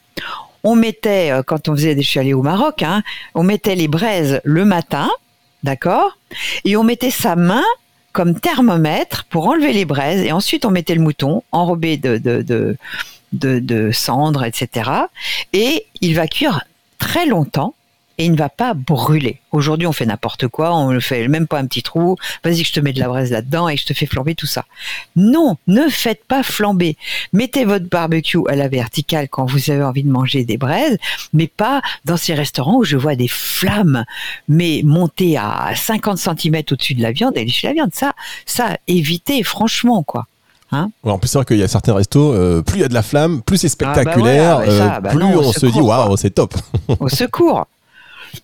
on 0.62 0.76
mettait, 0.76 1.32
euh, 1.32 1.42
quand 1.42 1.70
on 1.70 1.74
faisait, 1.74 2.00
suis 2.02 2.20
allée 2.20 2.34
au 2.34 2.42
Maroc, 2.42 2.82
hein, 2.82 3.02
on 3.34 3.44
mettait 3.44 3.76
les 3.76 3.88
braises 3.88 4.42
le 4.44 4.66
matin, 4.66 5.08
d'accord, 5.62 6.18
et 6.66 6.76
on 6.76 6.84
mettait 6.84 7.10
sa 7.10 7.34
main 7.34 7.64
comme 8.12 8.38
thermomètre 8.38 9.24
pour 9.30 9.46
enlever 9.46 9.72
les 9.72 9.86
braises, 9.86 10.20
et 10.20 10.32
ensuite 10.32 10.66
on 10.66 10.70
mettait 10.70 10.94
le 10.94 11.00
mouton 11.00 11.44
enrobé 11.50 11.96
de 11.96 12.76
cendres, 13.90 14.44
etc. 14.44 14.90
Et 15.54 15.86
il 16.02 16.14
va 16.14 16.26
cuire 16.26 16.62
très 16.98 17.24
longtemps 17.24 17.74
et 18.22 18.26
il 18.26 18.32
ne 18.32 18.36
va 18.36 18.48
pas 18.48 18.72
brûler. 18.72 19.40
Aujourd'hui, 19.50 19.88
on 19.88 19.92
fait 19.92 20.06
n'importe 20.06 20.46
quoi, 20.46 20.76
on 20.76 20.92
ne 20.92 21.00
fait 21.00 21.26
même 21.26 21.48
pas 21.48 21.58
un 21.58 21.66
petit 21.66 21.82
trou. 21.82 22.14
Vas-y, 22.44 22.62
je 22.62 22.72
te 22.72 22.78
mets 22.78 22.92
de 22.92 23.00
la 23.00 23.08
braise 23.08 23.32
là-dedans 23.32 23.68
et 23.68 23.76
je 23.76 23.84
te 23.84 23.94
fais 23.94 24.06
flamber 24.06 24.36
tout 24.36 24.46
ça. 24.46 24.64
Non, 25.16 25.56
ne 25.66 25.88
faites 25.88 26.24
pas 26.24 26.44
flamber. 26.44 26.96
Mettez 27.32 27.64
votre 27.64 27.88
barbecue 27.88 28.38
à 28.48 28.54
la 28.54 28.68
verticale 28.68 29.28
quand 29.28 29.44
vous 29.44 29.72
avez 29.72 29.82
envie 29.82 30.04
de 30.04 30.08
manger 30.08 30.44
des 30.44 30.56
braises, 30.56 30.98
mais 31.32 31.48
pas 31.48 31.82
dans 32.04 32.16
ces 32.16 32.34
restaurants 32.34 32.76
où 32.76 32.84
je 32.84 32.96
vois 32.96 33.16
des 33.16 33.26
flammes, 33.26 34.04
mais 34.48 34.82
montées 34.84 35.36
à 35.36 35.72
50 35.74 36.18
cm 36.18 36.62
au-dessus 36.70 36.94
de 36.94 37.02
la 37.02 37.10
viande 37.10 37.36
et 37.36 37.44
lécher 37.44 37.66
la 37.66 37.72
viande. 37.72 37.90
Ça, 37.92 38.12
ça, 38.46 38.76
évitez, 38.86 39.42
franchement, 39.42 40.04
quoi. 40.04 40.28
Hein 40.70 40.90
en 41.02 41.18
plus, 41.18 41.28
c'est 41.28 41.38
vrai 41.38 41.44
qu'il 41.44 41.58
y 41.58 41.64
a 41.64 41.68
certains 41.68 41.94
restos, 41.94 42.32
euh, 42.32 42.62
plus 42.62 42.78
il 42.78 42.82
y 42.82 42.84
a 42.84 42.88
de 42.88 42.94
la 42.94 43.02
flamme, 43.02 43.42
plus 43.42 43.58
c'est 43.58 43.68
spectaculaire, 43.68 44.60
ah 44.60 44.64
bah 44.64 44.72
euh, 44.72 45.00
bah 45.00 45.10
plus 45.10 45.24
on 45.24 45.52
se 45.52 45.66
dit 45.66 45.80
waouh, 45.80 46.16
c'est 46.16 46.30
top. 46.30 46.54
au 47.00 47.08
secours. 47.08 47.66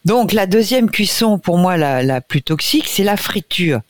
Donc 0.05 0.33
la 0.33 0.47
deuxième 0.47 0.91
cuisson 0.91 1.39
pour 1.39 1.59
moi 1.59 1.77
la, 1.77 2.21
plus 2.21 2.43
toxique, 2.43 2.87
c'est 2.89 3.05
la 3.05 3.17
friture. 3.17 3.81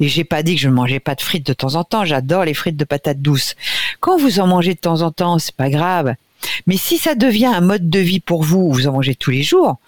Et 0.00 0.08
j'ai 0.08 0.24
pas 0.24 0.42
dit 0.42 0.54
que 0.54 0.60
je 0.60 0.68
ne 0.68 0.74
mangeais 0.74 1.00
pas 1.00 1.14
de 1.14 1.20
frites 1.20 1.46
de 1.46 1.52
temps 1.52 1.74
en 1.74 1.84
temps. 1.84 2.04
J'adore 2.04 2.44
les 2.44 2.54
frites 2.54 2.76
de 2.76 2.84
patates 2.84 3.20
douces. 3.20 3.54
Quand 4.00 4.18
vous 4.18 4.40
en 4.40 4.46
mangez 4.46 4.74
de 4.74 4.80
temps 4.80 5.02
en 5.02 5.10
temps, 5.10 5.38
c'est 5.38 5.54
pas 5.54 5.70
grave. 5.70 6.14
Mais 6.66 6.76
si 6.76 6.98
ça 6.98 7.14
devient 7.14 7.46
un 7.46 7.60
mode 7.60 7.90
de 7.90 7.98
vie 7.98 8.20
pour 8.20 8.42
vous, 8.42 8.72
vous 8.72 8.86
en 8.86 8.92
mangez 8.92 9.14
tous 9.14 9.30
les 9.30 9.42
jours, 9.42 9.78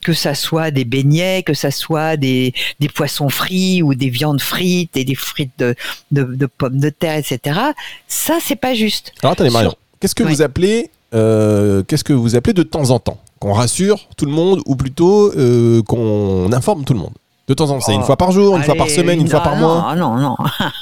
que 0.00 0.12
ça 0.12 0.34
soit 0.34 0.70
des 0.70 0.84
beignets, 0.84 1.42
que 1.44 1.54
ça 1.54 1.70
soit 1.70 2.16
des, 2.16 2.52
poissons 2.94 3.28
frits 3.28 3.82
ou 3.82 3.94
des 3.94 4.10
viandes 4.10 4.40
frites 4.40 4.96
et 4.96 5.04
des 5.04 5.14
frites 5.14 5.64
de, 6.10 6.46
pommes 6.46 6.80
de 6.80 6.90
terre, 6.90 7.16
etc. 7.16 7.60
Ça, 8.08 8.38
c'est 8.42 8.56
pas 8.56 8.74
juste. 8.74 9.12
Alors 9.22 9.32
attendez 9.32 9.50
Marion, 9.50 9.74
qu'est-ce 10.00 10.14
que 10.14 10.24
vous 10.24 10.42
appelez 10.42 10.90
euh, 11.12 11.82
qu'est-ce 11.82 12.04
que 12.04 12.12
vous 12.12 12.36
appelez 12.36 12.52
de 12.52 12.62
temps 12.62 12.90
en 12.90 12.98
temps? 12.98 13.20
Qu'on 13.40 13.54
rassure 13.54 14.06
tout 14.16 14.26
le 14.26 14.32
monde 14.32 14.60
ou 14.66 14.76
plutôt 14.76 15.32
euh, 15.32 15.82
qu'on 15.82 16.52
informe 16.52 16.84
tout 16.84 16.92
le 16.92 17.00
monde. 17.00 17.14
De 17.48 17.54
temps 17.54 17.64
en 17.64 17.78
temps, 17.78 17.80
c'est 17.80 17.94
une 17.94 18.02
oh, 18.02 18.06
fois 18.06 18.16
par 18.16 18.30
jour, 18.30 18.56
une 18.56 18.62
fois 18.62 18.76
par 18.76 18.88
semaine, 18.88 19.20
une 19.20 19.28
fois 19.28 19.40
par 19.40 19.56
mois. 19.56 19.96
Non, 19.96 20.16
non, 20.16 20.36
non. 20.36 20.36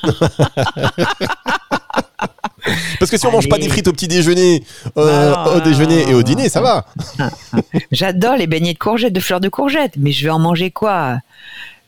Parce 2.99 3.11
que 3.11 3.17
si 3.17 3.27
on 3.27 3.33
mange 3.33 3.49
pas 3.49 3.57
des 3.57 3.71
frites 3.71 3.89
au 3.89 3.93
petit 3.93 4.09
déjeuner, 4.09 4.63
euh, 4.99 5.57
au 5.57 5.61
déjeuner 5.61 6.11
et 6.11 6.15
au 6.15 6.23
dîner, 6.23 6.51
ça 6.51 6.61
va. 6.61 6.85
J'adore 7.93 8.37
les 8.37 8.47
beignets 8.47 8.75
de 8.75 8.79
courgettes, 8.79 9.15
de 9.15 9.21
fleurs 9.21 9.41
de 9.41 9.49
courgettes, 9.49 9.95
mais 9.97 10.13
je 10.13 10.25
vais 10.25 10.31
en 10.31 10.39
manger 10.39 10.71
quoi? 10.71 11.21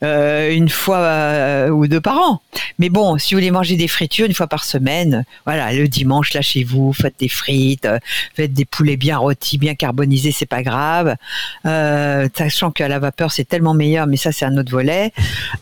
Euh, 0.03 0.51
une 0.51 0.69
fois 0.69 0.97
euh, 0.97 1.69
ou 1.69 1.87
deux 1.87 2.01
par 2.01 2.17
an. 2.17 2.41
Mais 2.79 2.89
bon, 2.89 3.19
si 3.19 3.33
vous 3.33 3.39
voulez 3.39 3.51
manger 3.51 3.75
des 3.75 3.87
fritures 3.87 4.25
une 4.25 4.33
fois 4.33 4.47
par 4.47 4.63
semaine, 4.63 5.25
voilà, 5.45 5.71
le 5.73 5.87
dimanche 5.87 6.33
là 6.33 6.41
chez 6.41 6.63
vous, 6.63 6.91
faites 6.91 7.19
des 7.19 7.27
frites, 7.27 7.85
euh, 7.85 7.99
faites 8.35 8.51
des 8.51 8.65
poulets 8.65 8.97
bien 8.97 9.17
rôtis, 9.17 9.59
bien 9.59 9.75
carbonisés, 9.75 10.31
c'est 10.31 10.47
pas 10.47 10.63
grave. 10.63 11.15
sachant 11.63 12.71
qu'à 12.71 12.87
la 12.87 12.97
vapeur 12.97 13.31
c'est 13.31 13.45
tellement 13.45 13.75
meilleur, 13.75 14.07
mais 14.07 14.17
ça 14.17 14.31
c'est 14.31 14.45
un 14.45 14.57
autre 14.57 14.71
volet. 14.71 15.11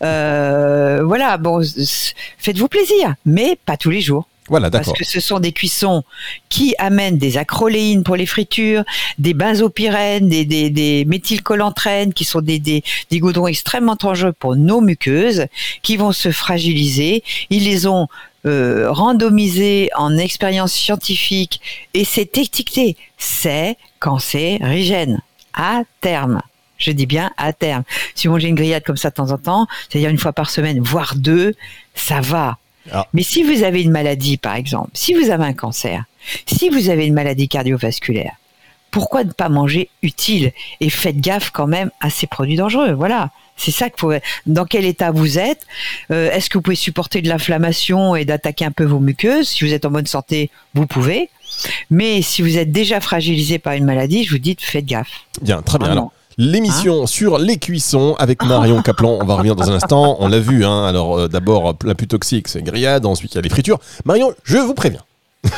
voilà, 0.00 1.36
bon, 1.38 1.62
faites-vous 2.38 2.68
plaisir, 2.68 3.14
mais 3.26 3.58
pas 3.66 3.76
tous 3.76 3.90
les 3.90 4.00
jours. 4.00 4.29
Voilà, 4.50 4.68
Parce 4.68 4.92
que 4.92 5.04
ce 5.04 5.20
sont 5.20 5.38
des 5.38 5.52
cuissons 5.52 6.02
qui 6.48 6.74
amènent 6.78 7.18
des 7.18 7.38
acroléines 7.38 8.02
pour 8.02 8.16
les 8.16 8.26
fritures, 8.26 8.82
des 9.16 9.32
benzopyrènes, 9.32 10.28
des, 10.28 10.44
des, 10.44 10.70
des 10.70 11.04
méthylcolantrènes, 11.04 12.12
qui 12.12 12.24
sont 12.24 12.40
des, 12.40 12.58
des, 12.58 12.82
des 13.10 13.20
goudrons 13.20 13.46
extrêmement 13.46 13.94
dangereux 13.94 14.32
pour 14.32 14.56
nos 14.56 14.80
muqueuses, 14.80 15.46
qui 15.82 15.96
vont 15.96 16.10
se 16.10 16.32
fragiliser. 16.32 17.22
Ils 17.50 17.64
les 17.64 17.86
ont 17.86 18.08
euh, 18.44 18.90
randomisés 18.90 19.88
en 19.96 20.18
expérience 20.18 20.72
scientifique 20.72 21.60
et 21.94 22.04
c'est 22.04 22.36
étiqueté. 22.36 22.96
C'est 23.18 23.76
cancérigène 24.00 25.22
à 25.54 25.82
terme. 26.00 26.40
Je 26.76 26.90
dis 26.90 27.06
bien 27.06 27.30
à 27.36 27.52
terme. 27.52 27.84
Si 28.16 28.26
vous 28.26 28.32
mangez 28.32 28.48
une 28.48 28.54
grillade 28.56 28.82
comme 28.82 28.96
ça 28.96 29.10
de 29.10 29.14
temps 29.14 29.30
en 29.30 29.38
temps, 29.38 29.66
c'est-à-dire 29.88 30.10
une 30.10 30.18
fois 30.18 30.32
par 30.32 30.50
semaine, 30.50 30.80
voire 30.80 31.14
deux, 31.14 31.54
ça 31.94 32.20
va. 32.20 32.56
Ah. 32.92 33.06
Mais 33.12 33.22
si 33.22 33.42
vous 33.42 33.62
avez 33.62 33.82
une 33.82 33.90
maladie, 33.90 34.36
par 34.36 34.54
exemple, 34.54 34.90
si 34.94 35.14
vous 35.14 35.30
avez 35.30 35.44
un 35.44 35.52
cancer, 35.52 36.04
si 36.46 36.68
vous 36.68 36.88
avez 36.88 37.06
une 37.06 37.14
maladie 37.14 37.48
cardiovasculaire, 37.48 38.32
pourquoi 38.90 39.22
ne 39.22 39.32
pas 39.32 39.48
manger 39.48 39.88
utile 40.02 40.52
Et 40.80 40.90
faites 40.90 41.20
gaffe 41.20 41.50
quand 41.50 41.68
même 41.68 41.90
à 42.00 42.10
ces 42.10 42.26
produits 42.26 42.56
dangereux. 42.56 42.92
Voilà. 42.92 43.30
C'est 43.56 43.70
ça 43.70 43.88
qu'il 43.90 44.00
faut. 44.00 44.12
Dans 44.46 44.64
quel 44.64 44.84
état 44.84 45.10
vous 45.12 45.38
êtes 45.38 45.64
Euh, 46.10 46.30
Est-ce 46.32 46.48
que 46.50 46.58
vous 46.58 46.62
pouvez 46.62 46.74
supporter 46.76 47.20
de 47.22 47.28
l'inflammation 47.28 48.16
et 48.16 48.24
d'attaquer 48.24 48.64
un 48.64 48.72
peu 48.72 48.84
vos 48.84 48.98
muqueuses? 48.98 49.48
Si 49.48 49.64
vous 49.64 49.72
êtes 49.74 49.84
en 49.84 49.90
bonne 49.90 50.06
santé, 50.06 50.50
vous 50.74 50.86
pouvez. 50.86 51.28
Mais 51.90 52.22
si 52.22 52.42
vous 52.42 52.56
êtes 52.58 52.72
déjà 52.72 53.00
fragilisé 53.00 53.58
par 53.58 53.74
une 53.74 53.84
maladie, 53.84 54.24
je 54.24 54.30
vous 54.30 54.38
dis 54.38 54.56
faites 54.58 54.86
gaffe. 54.86 55.24
Bien, 55.42 55.62
très 55.62 55.78
bien. 55.78 55.88
Vraiment. 55.88 56.00
Alors, 56.00 56.12
l'émission 56.40 57.06
sur 57.06 57.38
les 57.38 57.58
cuissons 57.58 58.16
avec 58.18 58.42
Marion 58.42 58.80
Caplan, 58.82 59.18
on 59.20 59.24
va 59.26 59.34
revenir 59.34 59.54
dans 59.56 59.70
un 59.70 59.74
instant. 59.74 60.16
On 60.20 60.28
l'a 60.28 60.38
vu, 60.40 60.64
hein. 60.64 60.84
alors 60.86 61.18
euh, 61.18 61.28
d'abord, 61.28 61.76
la 61.84 61.94
plus 61.94 62.06
toxique, 62.08 62.48
c'est 62.48 62.62
grillade, 62.62 63.04
ensuite 63.04 63.32
il 63.32 63.36
y 63.36 63.38
a 63.38 63.42
les 63.42 63.50
fritures. 63.50 63.78
Marion, 64.06 64.32
je 64.44 64.56
vous 64.56 64.74
préviens. 64.74 65.02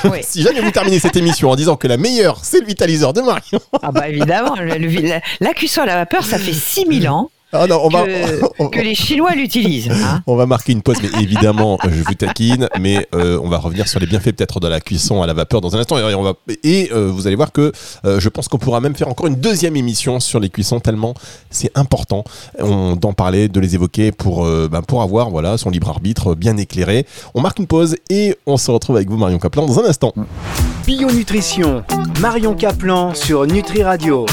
Oui. 0.04 0.18
Si 0.22 0.42
jamais 0.42 0.60
vous 0.60 0.70
terminez 0.70 0.98
cette 0.98 1.16
émission 1.16 1.50
en 1.50 1.56
disant 1.56 1.76
que 1.76 1.86
la 1.88 1.96
meilleure, 1.96 2.38
c'est 2.42 2.60
le 2.60 2.66
vitaliseur 2.66 3.12
de 3.12 3.20
Marion. 3.20 3.60
Ah 3.82 3.92
bah 3.92 4.08
évidemment, 4.08 4.54
le- 4.56 4.76
le- 4.78 5.08
la, 5.08 5.20
la 5.40 5.54
cuisson 5.54 5.82
à 5.82 5.86
la 5.86 5.94
vapeur, 5.96 6.24
ça 6.24 6.38
fait 6.38 6.52
6000 6.52 7.08
ans 7.08 7.30
Ah 7.54 7.66
non, 7.66 7.80
on 7.84 7.88
va, 7.88 8.04
que, 8.06 8.40
on, 8.58 8.68
que 8.68 8.80
les 8.80 8.94
Chinois 8.94 9.34
l'utilisent. 9.34 9.90
hein. 9.90 10.22
on 10.26 10.36
va 10.36 10.46
marquer 10.46 10.72
une 10.72 10.80
pause, 10.82 10.96
mais 11.02 11.22
évidemment, 11.22 11.78
euh, 11.84 11.88
je 11.92 12.02
vous 12.02 12.14
taquine, 12.14 12.68
mais 12.80 13.06
euh, 13.14 13.38
on 13.42 13.48
va 13.48 13.58
revenir 13.58 13.86
sur 13.88 14.00
les 14.00 14.06
bienfaits 14.06 14.32
peut-être 14.32 14.58
de 14.58 14.68
la 14.68 14.80
cuisson 14.80 15.22
à 15.22 15.26
la 15.26 15.34
vapeur 15.34 15.60
dans 15.60 15.76
un 15.76 15.80
instant. 15.80 15.98
Et, 15.98 16.14
on 16.14 16.22
va, 16.22 16.32
et 16.64 16.90
euh, 16.92 17.10
vous 17.12 17.26
allez 17.26 17.36
voir 17.36 17.52
que 17.52 17.72
euh, 18.04 18.20
je 18.20 18.28
pense 18.30 18.48
qu'on 18.48 18.58
pourra 18.58 18.80
même 18.80 18.94
faire 18.94 19.08
encore 19.08 19.26
une 19.26 19.36
deuxième 19.36 19.76
émission 19.76 20.18
sur 20.18 20.40
les 20.40 20.48
cuissons, 20.48 20.80
tellement 20.80 21.14
c'est 21.50 21.70
important 21.74 22.24
d'en 22.58 23.12
parler, 23.12 23.48
de 23.48 23.60
les 23.60 23.74
évoquer 23.74 24.12
pour, 24.12 24.46
euh, 24.46 24.68
ben, 24.70 24.80
pour 24.82 25.02
avoir 25.02 25.28
voilà, 25.30 25.58
son 25.58 25.70
libre 25.70 25.88
arbitre 25.90 26.34
bien 26.34 26.56
éclairé. 26.56 27.06
On 27.34 27.40
marque 27.42 27.58
une 27.58 27.66
pause 27.66 27.96
et 28.08 28.36
on 28.46 28.56
se 28.56 28.70
retrouve 28.70 28.96
avec 28.96 29.10
vous, 29.10 29.16
Marion 29.18 29.38
Caplan, 29.38 29.66
dans 29.66 29.78
un 29.78 29.84
instant. 29.84 30.14
Bio 30.86 31.10
Nutrition, 31.10 31.82
Marion 32.20 32.54
Caplan 32.54 33.14
sur 33.14 33.46
Nutri 33.46 33.82
Radio. 33.82 34.26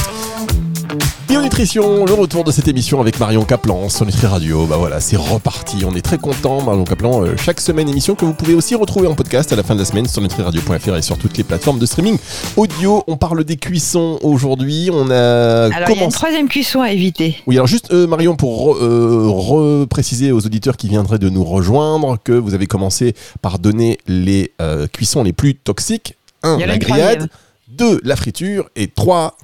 Nutrition, 1.59 2.05
le 2.05 2.13
retour 2.13 2.45
de 2.45 2.53
cette 2.53 2.69
émission 2.69 3.01
avec 3.01 3.19
Marion 3.19 3.43
Caplan 3.43 3.89
sur 3.89 4.05
Nutri 4.05 4.27
Radio. 4.27 4.65
Bah 4.65 4.77
voilà, 4.77 5.01
c'est 5.01 5.17
reparti. 5.17 5.83
On 5.85 5.93
est 5.93 6.01
très 6.01 6.17
content, 6.17 6.61
Marion 6.61 6.85
Caplan. 6.85 7.21
euh, 7.21 7.35
chaque 7.35 7.59
semaine 7.59 7.89
émission 7.89 8.15
que 8.15 8.23
vous 8.23 8.33
pouvez 8.33 8.53
aussi 8.53 8.75
retrouver 8.75 9.09
en 9.09 9.13
podcast 9.13 9.51
à 9.51 9.57
la 9.57 9.63
fin 9.63 9.73
de 9.73 9.79
la 9.79 9.85
semaine 9.85 10.07
sur 10.07 10.21
nutriradio.fr 10.21 10.95
et 10.95 11.01
sur 11.01 11.17
toutes 11.17 11.37
les 11.37 11.43
plateformes 11.43 11.77
de 11.77 11.85
streaming 11.85 12.17
audio. 12.55 13.03
On 13.07 13.17
parle 13.17 13.43
des 13.43 13.57
cuissons 13.57 14.19
aujourd'hui. 14.23 14.89
On 14.93 15.11
a 15.11 15.65
Alors 15.65 15.89
y 15.89 15.99
a 15.99 16.03
une 16.05 16.11
troisième 16.13 16.47
cuisson 16.47 16.79
à 16.79 16.93
éviter. 16.93 17.35
Oui, 17.45 17.57
alors 17.57 17.67
juste 17.67 17.91
euh, 17.91 18.07
Marion 18.07 18.37
pour 18.37 18.75
euh, 18.75 19.27
repréciser 19.27 20.31
aux 20.31 20.45
auditeurs 20.45 20.77
qui 20.77 20.87
viendraient 20.87 21.19
de 21.19 21.27
nous 21.27 21.43
rejoindre 21.43 22.17
que 22.23 22.31
vous 22.31 22.53
avez 22.53 22.67
commencé 22.67 23.15
par 23.41 23.59
donner 23.59 23.97
les 24.07 24.53
euh, 24.61 24.87
cuissons 24.87 25.23
les 25.23 25.33
plus 25.33 25.55
toxiques. 25.55 26.15
1. 26.43 26.55
Il 26.55 26.61
y 26.61 26.63
en 26.63 26.63
a 26.63 26.67
La 26.67 26.77
grillade. 26.77 27.27
troisième. 27.27 27.97
2. 27.97 27.99
La 28.05 28.15
friture. 28.15 28.69
Et 28.77 28.87
3. 28.87 29.35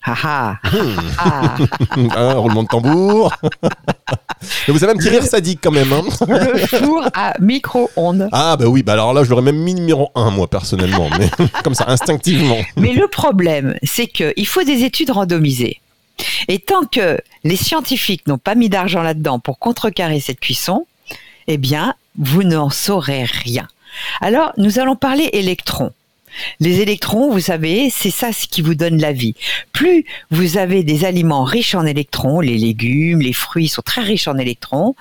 Ah 0.10 0.56
ah, 0.62 0.76
ah. 1.18 1.56
un 2.16 2.34
roulement 2.34 2.62
de 2.62 2.68
tambour. 2.68 3.34
Mais 3.42 3.68
vous 4.72 4.82
avez 4.84 4.92
un 4.92 4.96
petit 4.96 5.08
rire 5.10 5.22
sadique 5.24 5.60
quand 5.62 5.70
même. 5.72 5.92
hein. 5.92 6.02
Le 6.28 6.58
four 6.66 7.04
à 7.14 7.34
micro-ondes. 7.40 8.28
Ah 8.32 8.56
bah 8.56 8.66
oui, 8.66 8.82
bah 8.82 8.94
alors 8.94 9.12
là 9.12 9.24
je 9.24 9.28
l'aurais 9.30 9.42
même 9.42 9.58
mis 9.58 9.74
numéro 9.74 10.10
1 10.14 10.30
moi 10.30 10.46
personnellement, 10.48 11.08
mais 11.18 11.28
comme 11.64 11.74
ça 11.74 11.84
instinctivement. 11.88 12.56
Mais 12.76 12.92
le 12.92 13.08
problème, 13.08 13.74
c'est 13.82 14.06
qu'il 14.06 14.46
faut 14.46 14.62
des 14.62 14.84
études 14.84 15.10
randomisées. 15.10 15.80
Et 16.48 16.58
tant 16.58 16.84
que 16.84 17.18
les 17.44 17.56
scientifiques 17.56 18.26
n'ont 18.26 18.38
pas 18.38 18.54
mis 18.54 18.68
d'argent 18.68 19.02
là-dedans 19.02 19.38
pour 19.40 19.58
contrecarrer 19.58 20.20
cette 20.20 20.40
cuisson, 20.40 20.86
eh 21.48 21.58
bien, 21.58 21.94
vous 22.18 22.44
n'en 22.44 22.70
saurez 22.70 23.24
rien. 23.24 23.68
Alors, 24.20 24.52
nous 24.56 24.78
allons 24.78 24.96
parler 24.96 25.28
électrons. 25.32 25.92
Les 26.60 26.80
électrons, 26.80 27.30
vous 27.30 27.40
savez, 27.40 27.90
c'est 27.90 28.10
ça 28.10 28.32
ce 28.32 28.46
qui 28.46 28.62
vous 28.62 28.74
donne 28.74 29.00
la 29.00 29.12
vie. 29.12 29.34
Plus 29.72 30.04
vous 30.30 30.58
avez 30.58 30.82
des 30.82 31.04
aliments 31.04 31.44
riches 31.44 31.74
en 31.74 31.86
électrons, 31.86 32.40
les 32.40 32.56
légumes, 32.56 33.20
les 33.20 33.32
fruits 33.32 33.68
sont 33.68 33.82
très 33.82 34.02
riches 34.02 34.28
en 34.28 34.36
électrons 34.38 34.94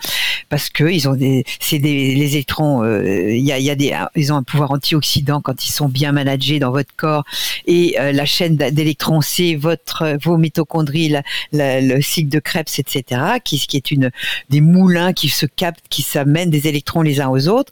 parce 0.49 0.69
que 0.69 0.85
ils 0.85 1.09
ont 1.09 1.15
des, 1.15 1.43
c'est 1.59 1.79
des, 1.79 2.15
les 2.15 2.33
électrons, 2.33 2.83
euh, 2.83 3.35
il 3.35 3.43
y 3.43 3.51
a, 3.51 3.59
y 3.59 3.69
a 3.69 3.75
des, 3.75 3.93
ils 4.15 4.31
ont 4.31 4.37
un 4.37 4.43
pouvoir 4.43 4.71
antioxydant 4.71 5.41
quand 5.41 5.65
ils 5.65 5.71
sont 5.71 5.89
bien 5.89 6.11
managés 6.11 6.59
dans 6.59 6.71
votre 6.71 6.95
corps 6.95 7.25
et 7.65 7.99
euh, 7.99 8.11
la 8.11 8.25
chaîne 8.25 8.55
d'électrons, 8.55 9.21
c'est 9.21 9.55
votre 9.55 10.17
vos 10.21 10.37
mitochondries, 10.37 11.13
le 11.51 12.01
cycle 12.01 12.29
de 12.29 12.39
Krebs, 12.39 12.79
etc., 12.79 13.21
qui, 13.43 13.59
qui 13.59 13.77
est 13.77 13.91
une 13.91 14.11
des 14.49 14.61
moulins 14.61 15.13
qui 15.13 15.29
se 15.29 15.45
captent, 15.45 15.85
qui 15.89 16.01
s'amènent 16.01 16.49
des 16.49 16.67
électrons 16.67 17.01
les 17.01 17.19
uns 17.21 17.29
aux 17.29 17.47
autres. 17.47 17.71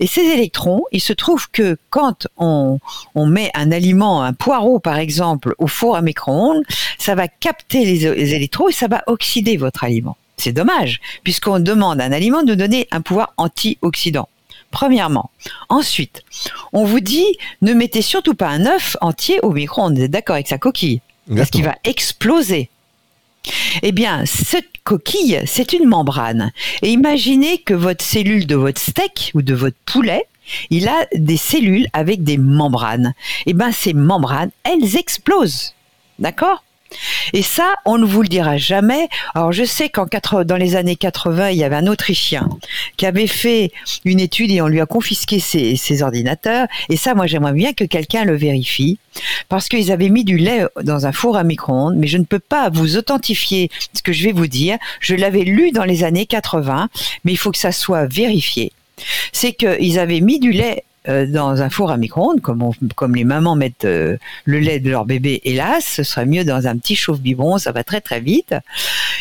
Et 0.00 0.06
ces 0.06 0.22
électrons, 0.22 0.82
il 0.92 1.00
se 1.00 1.12
trouve 1.12 1.50
que 1.50 1.76
quand 1.90 2.26
on 2.36 2.78
on 3.14 3.26
met 3.26 3.50
un 3.54 3.72
aliment, 3.72 4.22
un 4.22 4.32
poireau 4.32 4.78
par 4.78 4.98
exemple, 4.98 5.54
au 5.58 5.66
four 5.66 5.96
à 5.96 6.02
micro-ondes, 6.02 6.62
ça 6.98 7.14
va 7.14 7.28
capter 7.28 7.84
les, 7.84 8.14
les 8.14 8.34
électrons 8.34 8.68
et 8.68 8.72
ça 8.72 8.88
va 8.88 9.02
oxyder 9.06 9.56
votre 9.56 9.84
aliment. 9.84 10.16
C'est 10.36 10.52
dommage, 10.52 11.00
puisqu'on 11.22 11.60
demande 11.60 12.00
à 12.00 12.04
un 12.04 12.12
aliment 12.12 12.42
de 12.42 12.54
donner 12.54 12.88
un 12.90 13.00
pouvoir 13.00 13.32
antioxydant. 13.36 14.28
Premièrement. 14.70 15.30
Ensuite, 15.68 16.24
on 16.72 16.84
vous 16.84 16.98
dit 16.98 17.26
ne 17.62 17.72
mettez 17.74 18.02
surtout 18.02 18.34
pas 18.34 18.48
un 18.48 18.66
œuf 18.66 18.96
entier 19.00 19.38
au 19.42 19.52
micro-ondes. 19.52 19.96
Vous 19.96 20.02
êtes 20.02 20.10
d'accord 20.10 20.34
avec 20.34 20.48
sa 20.48 20.58
coquille? 20.58 21.00
Parce 21.34 21.50
qu'il 21.50 21.64
va 21.64 21.76
exploser. 21.84 22.68
Eh 23.82 23.92
bien, 23.92 24.24
cette 24.26 24.70
coquille, 24.82 25.40
c'est 25.46 25.72
une 25.72 25.86
membrane. 25.86 26.50
Et 26.82 26.90
imaginez 26.90 27.58
que 27.58 27.74
votre 27.74 28.04
cellule 28.04 28.46
de 28.46 28.56
votre 28.56 28.80
steak 28.80 29.30
ou 29.34 29.42
de 29.42 29.54
votre 29.54 29.76
poulet, 29.86 30.26
il 30.70 30.88
a 30.88 31.06
des 31.14 31.36
cellules 31.36 31.86
avec 31.92 32.22
des 32.22 32.38
membranes. 32.38 33.14
Eh 33.46 33.52
bien, 33.52 33.72
ces 33.72 33.94
membranes, 33.94 34.50
elles 34.64 34.96
explosent. 34.96 35.74
D'accord? 36.18 36.62
Et 37.32 37.42
ça, 37.42 37.74
on 37.84 37.98
ne 37.98 38.04
vous 38.04 38.22
le 38.22 38.28
dira 38.28 38.56
jamais. 38.56 39.08
Alors, 39.34 39.52
je 39.52 39.64
sais 39.64 39.88
qu'en 39.88 40.06
dans 40.44 40.56
les 40.56 40.76
années 40.76 40.96
80, 40.96 41.50
il 41.50 41.58
y 41.58 41.64
avait 41.64 41.76
un 41.76 41.86
Autrichien 41.86 42.48
qui 42.96 43.06
avait 43.06 43.26
fait 43.26 43.72
une 44.04 44.20
étude 44.20 44.50
et 44.50 44.60
on 44.60 44.68
lui 44.68 44.80
a 44.80 44.86
confisqué 44.86 45.40
ses 45.40 46.02
ordinateurs. 46.02 46.66
Et 46.88 46.96
ça, 46.96 47.14
moi, 47.14 47.26
j'aimerais 47.26 47.52
bien 47.52 47.72
que 47.72 47.84
quelqu'un 47.84 48.24
le 48.24 48.36
vérifie 48.36 48.98
parce 49.48 49.68
qu'ils 49.68 49.92
avaient 49.92 50.08
mis 50.08 50.24
du 50.24 50.36
lait 50.36 50.64
dans 50.82 51.06
un 51.06 51.12
four 51.12 51.36
à 51.36 51.44
micro-ondes, 51.44 51.96
mais 51.96 52.06
je 52.06 52.18
ne 52.18 52.24
peux 52.24 52.38
pas 52.38 52.70
vous 52.70 52.96
authentifier 52.96 53.70
ce 53.92 54.02
que 54.02 54.12
je 54.12 54.24
vais 54.24 54.32
vous 54.32 54.46
dire. 54.46 54.78
Je 55.00 55.14
l'avais 55.14 55.42
lu 55.42 55.72
dans 55.72 55.84
les 55.84 56.04
années 56.04 56.26
80, 56.26 56.88
mais 57.24 57.32
il 57.32 57.36
faut 57.36 57.50
que 57.50 57.58
ça 57.58 57.72
soit 57.72 58.06
vérifié. 58.06 58.72
C'est 59.32 59.52
qu'ils 59.52 59.98
avaient 59.98 60.20
mis 60.20 60.38
du 60.38 60.52
lait 60.52 60.84
euh, 61.06 61.26
dans 61.26 61.60
un 61.60 61.68
four 61.68 61.90
à 61.90 61.98
micro-ondes, 61.98 62.40
comme, 62.40 63.14
les 63.14 63.24
mamans 63.24 63.56
mettent 63.56 63.84
euh, 63.84 64.16
le 64.46 64.58
lait 64.58 64.80
de 64.80 64.90
leur 64.90 65.04
bébé, 65.04 65.42
hélas, 65.44 65.84
ce 65.84 66.02
serait 66.02 66.24
mieux 66.24 66.44
dans 66.44 66.66
un 66.66 66.78
petit 66.78 66.96
chauffe-biberon, 66.96 67.58
ça 67.58 67.72
va 67.72 67.84
très 67.84 68.00
très 68.00 68.20
vite. 68.20 68.54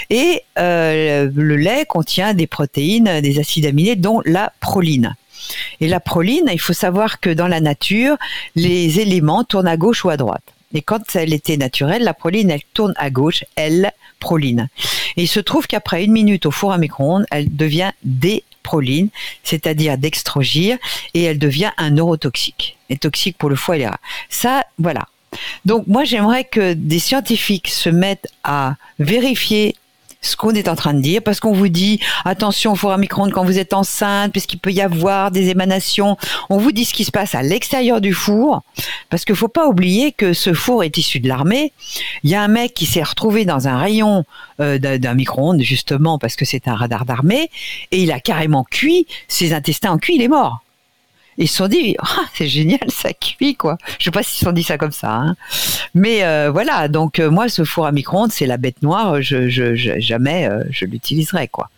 Et 0.09 0.43
euh, 0.57 1.29
le 1.35 1.55
lait 1.57 1.85
contient 1.85 2.33
des 2.33 2.47
protéines, 2.47 3.19
des 3.19 3.37
acides 3.37 3.65
aminés, 3.65 3.97
dont 3.97 4.21
la 4.23 4.53
proline. 4.61 5.15
Et 5.81 5.89
la 5.89 5.99
proline, 5.99 6.49
il 6.53 6.59
faut 6.59 6.71
savoir 6.71 7.19
que 7.19 7.29
dans 7.29 7.49
la 7.49 7.59
nature, 7.59 8.15
les 8.55 9.01
éléments 9.01 9.43
tournent 9.43 9.67
à 9.67 9.75
gauche 9.75 10.05
ou 10.05 10.09
à 10.09 10.15
droite. 10.15 10.43
Et 10.73 10.81
quand 10.81 11.15
elle 11.15 11.33
était 11.33 11.57
naturelle, 11.57 12.03
la 12.03 12.13
proline, 12.13 12.49
elle 12.49 12.63
tourne 12.73 12.93
à 12.95 13.09
gauche, 13.09 13.43
elle, 13.57 13.91
proline. 14.21 14.69
Et 15.17 15.23
il 15.23 15.27
se 15.27 15.41
trouve 15.41 15.67
qu'après 15.67 16.05
une 16.05 16.13
minute 16.13 16.45
au 16.45 16.51
four 16.51 16.71
à 16.71 16.77
micro-ondes, 16.77 17.25
elle 17.29 17.53
devient 17.53 17.91
déproline, 18.63 19.09
c'est-à-dire 19.43 19.97
d'extrogir, 19.97 20.77
et 21.13 21.23
elle 21.23 21.37
devient 21.37 21.71
un 21.77 21.91
neurotoxique. 21.91 22.77
Et 22.89 22.97
toxique 22.97 23.37
pour 23.37 23.49
le 23.49 23.55
foie 23.55 23.75
et 23.75 23.79
les 23.79 23.87
reins. 23.87 23.97
Ça, 24.29 24.63
voilà. 24.79 25.07
Donc 25.65 25.87
moi, 25.87 26.03
j'aimerais 26.03 26.45
que 26.45 26.73
des 26.73 26.99
scientifiques 26.99 27.69
se 27.69 27.89
mettent 27.89 28.27
à 28.43 28.75
vérifier 28.99 29.75
ce 30.23 30.35
qu'on 30.35 30.51
est 30.51 30.67
en 30.67 30.75
train 30.75 30.93
de 30.93 31.01
dire, 31.01 31.21
parce 31.21 31.39
qu'on 31.39 31.53
vous 31.53 31.67
dit 31.67 31.99
attention 32.25 32.71
au 32.71 32.75
four 32.75 32.91
à 32.91 32.97
micro-ondes 32.97 33.31
quand 33.31 33.45
vous 33.45 33.59
êtes 33.59 33.73
enceinte, 33.73 34.33
parce 34.33 34.45
qu'il 34.45 34.59
peut 34.59 34.71
y 34.71 34.81
avoir 34.81 35.29
des 35.29 35.49
émanations. 35.49 36.17
On 36.49 36.57
vous 36.57 36.71
dit 36.71 36.85
ce 36.85 36.93
qui 36.93 37.03
se 37.03 37.11
passe 37.11 37.35
à 37.35 37.43
l'extérieur 37.43 38.01
du 38.01 38.13
four, 38.13 38.63
parce 39.09 39.25
qu'il 39.25 39.35
faut 39.35 39.47
pas 39.47 39.67
oublier 39.67 40.11
que 40.11 40.33
ce 40.33 40.53
four 40.53 40.83
est 40.83 40.97
issu 40.97 41.19
de 41.19 41.27
l'armée. 41.27 41.71
Il 42.23 42.29
y 42.29 42.35
a 42.35 42.41
un 42.41 42.47
mec 42.47 42.73
qui 42.73 42.85
s'est 42.85 43.03
retrouvé 43.03 43.45
dans 43.45 43.67
un 43.67 43.77
rayon 43.77 44.25
euh, 44.59 44.79
d'un 44.79 45.13
micro-ondes 45.13 45.61
justement 45.61 46.17
parce 46.17 46.35
que 46.35 46.45
c'est 46.45 46.67
un 46.67 46.75
radar 46.75 47.05
d'armée, 47.05 47.49
et 47.91 48.01
il 48.01 48.11
a 48.11 48.19
carrément 48.19 48.63
cuit 48.63 49.05
ses 49.27 49.53
intestins 49.53 49.91
en 49.91 49.97
cuit, 49.97 50.15
il 50.15 50.21
est 50.21 50.27
mort. 50.27 50.62
Ils 51.37 51.47
se 51.47 51.55
sont 51.57 51.67
dit, 51.67 51.95
Ah, 51.99 52.21
c'est 52.35 52.47
génial, 52.47 52.79
ça 52.89 53.11
cuit 53.13 53.55
quoi. 53.55 53.77
Je 53.99 54.05
sais 54.05 54.11
pas 54.11 54.23
s'ils 54.23 54.39
se 54.39 54.45
sont 54.45 54.51
dit 54.51 54.63
ça 54.63 54.77
comme 54.77 54.91
ça, 54.91 55.11
hein. 55.13 55.35
mais 55.93 56.23
euh, 56.23 56.49
voilà. 56.51 56.87
Donc 56.87 57.19
euh, 57.19 57.29
moi, 57.31 57.49
ce 57.49 57.63
four 57.63 57.85
à 57.85 57.91
micro-ondes, 57.91 58.31
c'est 58.31 58.45
la 58.45 58.57
bête 58.57 58.81
noire. 58.81 59.21
Je, 59.21 59.49
je, 59.49 59.75
je- 59.75 59.99
jamais 59.99 60.47
euh, 60.47 60.63
je 60.69 60.85
l'utiliserai 60.85 61.47
quoi. 61.47 61.69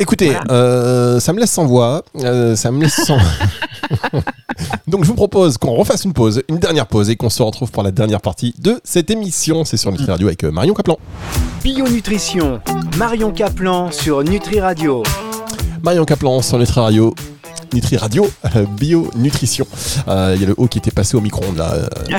Écoutez, 0.00 0.26
Voilà. 0.30 0.44
euh, 0.52 1.18
ça 1.18 1.32
me 1.32 1.40
laisse 1.40 1.50
sans 1.50 1.66
voix, 1.66 2.04
euh, 2.20 2.54
ça 2.54 2.70
me 2.70 2.80
laisse 2.80 2.94
sans. 3.04 3.18
Donc 4.86 5.02
je 5.02 5.08
vous 5.08 5.14
propose 5.14 5.58
qu'on 5.58 5.72
refasse 5.74 6.04
une 6.04 6.12
pause, 6.12 6.42
une 6.48 6.58
dernière 6.58 6.86
pause 6.86 7.10
et 7.10 7.16
qu'on 7.16 7.30
se 7.30 7.42
retrouve 7.42 7.70
pour 7.72 7.82
la 7.82 7.90
dernière 7.90 8.20
partie 8.20 8.54
de 8.58 8.80
cette 8.84 9.10
émission. 9.10 9.64
C'est 9.64 9.76
sur 9.76 9.90
Nutri 9.90 10.06
Radio 10.06 10.28
avec 10.28 10.44
Marion 10.44 10.74
Caplan. 10.74 10.98
Bio 11.64 11.88
Nutrition, 11.88 12.60
Marion 12.96 13.32
Caplan 13.32 13.90
sur 13.90 14.22
Nutri 14.22 14.60
Radio. 14.60 15.02
Marion 15.82 16.04
Caplan 16.04 16.42
sur 16.42 16.58
Nutri 16.58 16.78
Radio. 16.80 17.14
Nutri 17.74 17.96
Radio, 17.96 18.28
euh, 18.56 18.64
Bio 18.64 19.10
Nutrition. 19.16 19.66
Euh, 20.08 20.32
Il 20.36 20.40
y 20.40 20.44
a 20.44 20.48
le 20.48 20.54
haut 20.56 20.66
qui 20.68 20.78
était 20.78 20.90
passé 20.90 21.16
au 21.16 21.20
micro-ondes 21.20 21.56
là. 21.58 21.72
euh. 21.74 21.88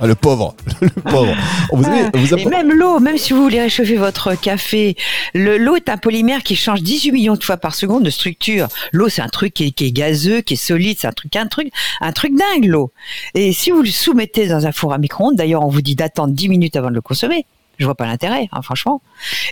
Ah, 0.00 0.06
le 0.06 0.14
pauvre, 0.14 0.54
le 0.80 0.88
pauvre. 0.88 1.34
Vous 1.72 1.84
avez, 1.86 2.08
vous 2.14 2.34
Et 2.36 2.44
même 2.46 2.72
l'eau, 2.72 3.00
même 3.00 3.18
si 3.18 3.32
vous 3.32 3.42
voulez 3.42 3.60
réchauffer 3.60 3.96
votre 3.96 4.34
café, 4.34 4.96
le- 5.34 5.58
l'eau 5.58 5.76
est 5.76 5.88
un 5.88 5.96
polymère 5.96 6.42
qui 6.42 6.56
change 6.56 6.82
18 6.82 7.12
millions 7.12 7.34
de 7.34 7.42
fois 7.44 7.56
par 7.56 7.74
seconde 7.74 8.04
de 8.04 8.10
structure. 8.10 8.68
L'eau, 8.92 9.08
c'est 9.08 9.22
un 9.22 9.28
truc 9.28 9.54
qui 9.54 9.66
est, 9.66 9.70
qui 9.72 9.86
est 9.86 9.92
gazeux, 9.92 10.40
qui 10.40 10.54
est 10.54 10.56
solide, 10.56 10.96
c'est 11.00 11.08
un 11.08 11.12
truc, 11.12 11.34
un 11.36 11.46
truc, 11.46 11.68
un 12.00 12.12
truc 12.12 12.32
dingue, 12.36 12.64
l'eau. 12.66 12.92
Et 13.34 13.52
si 13.52 13.70
vous 13.70 13.82
le 13.82 13.90
soumettez 13.90 14.46
dans 14.46 14.66
un 14.66 14.72
four 14.72 14.92
à 14.92 14.98
micro-ondes, 14.98 15.36
d'ailleurs, 15.36 15.64
on 15.64 15.68
vous 15.68 15.82
dit 15.82 15.94
d'attendre 15.96 16.32
10 16.34 16.48
minutes 16.48 16.76
avant 16.76 16.90
de 16.90 16.94
le 16.94 17.00
consommer. 17.00 17.46
Je 17.78 17.84
vois 17.84 17.94
pas 17.94 18.06
l'intérêt, 18.06 18.48
hein, 18.52 18.62
franchement. 18.62 19.00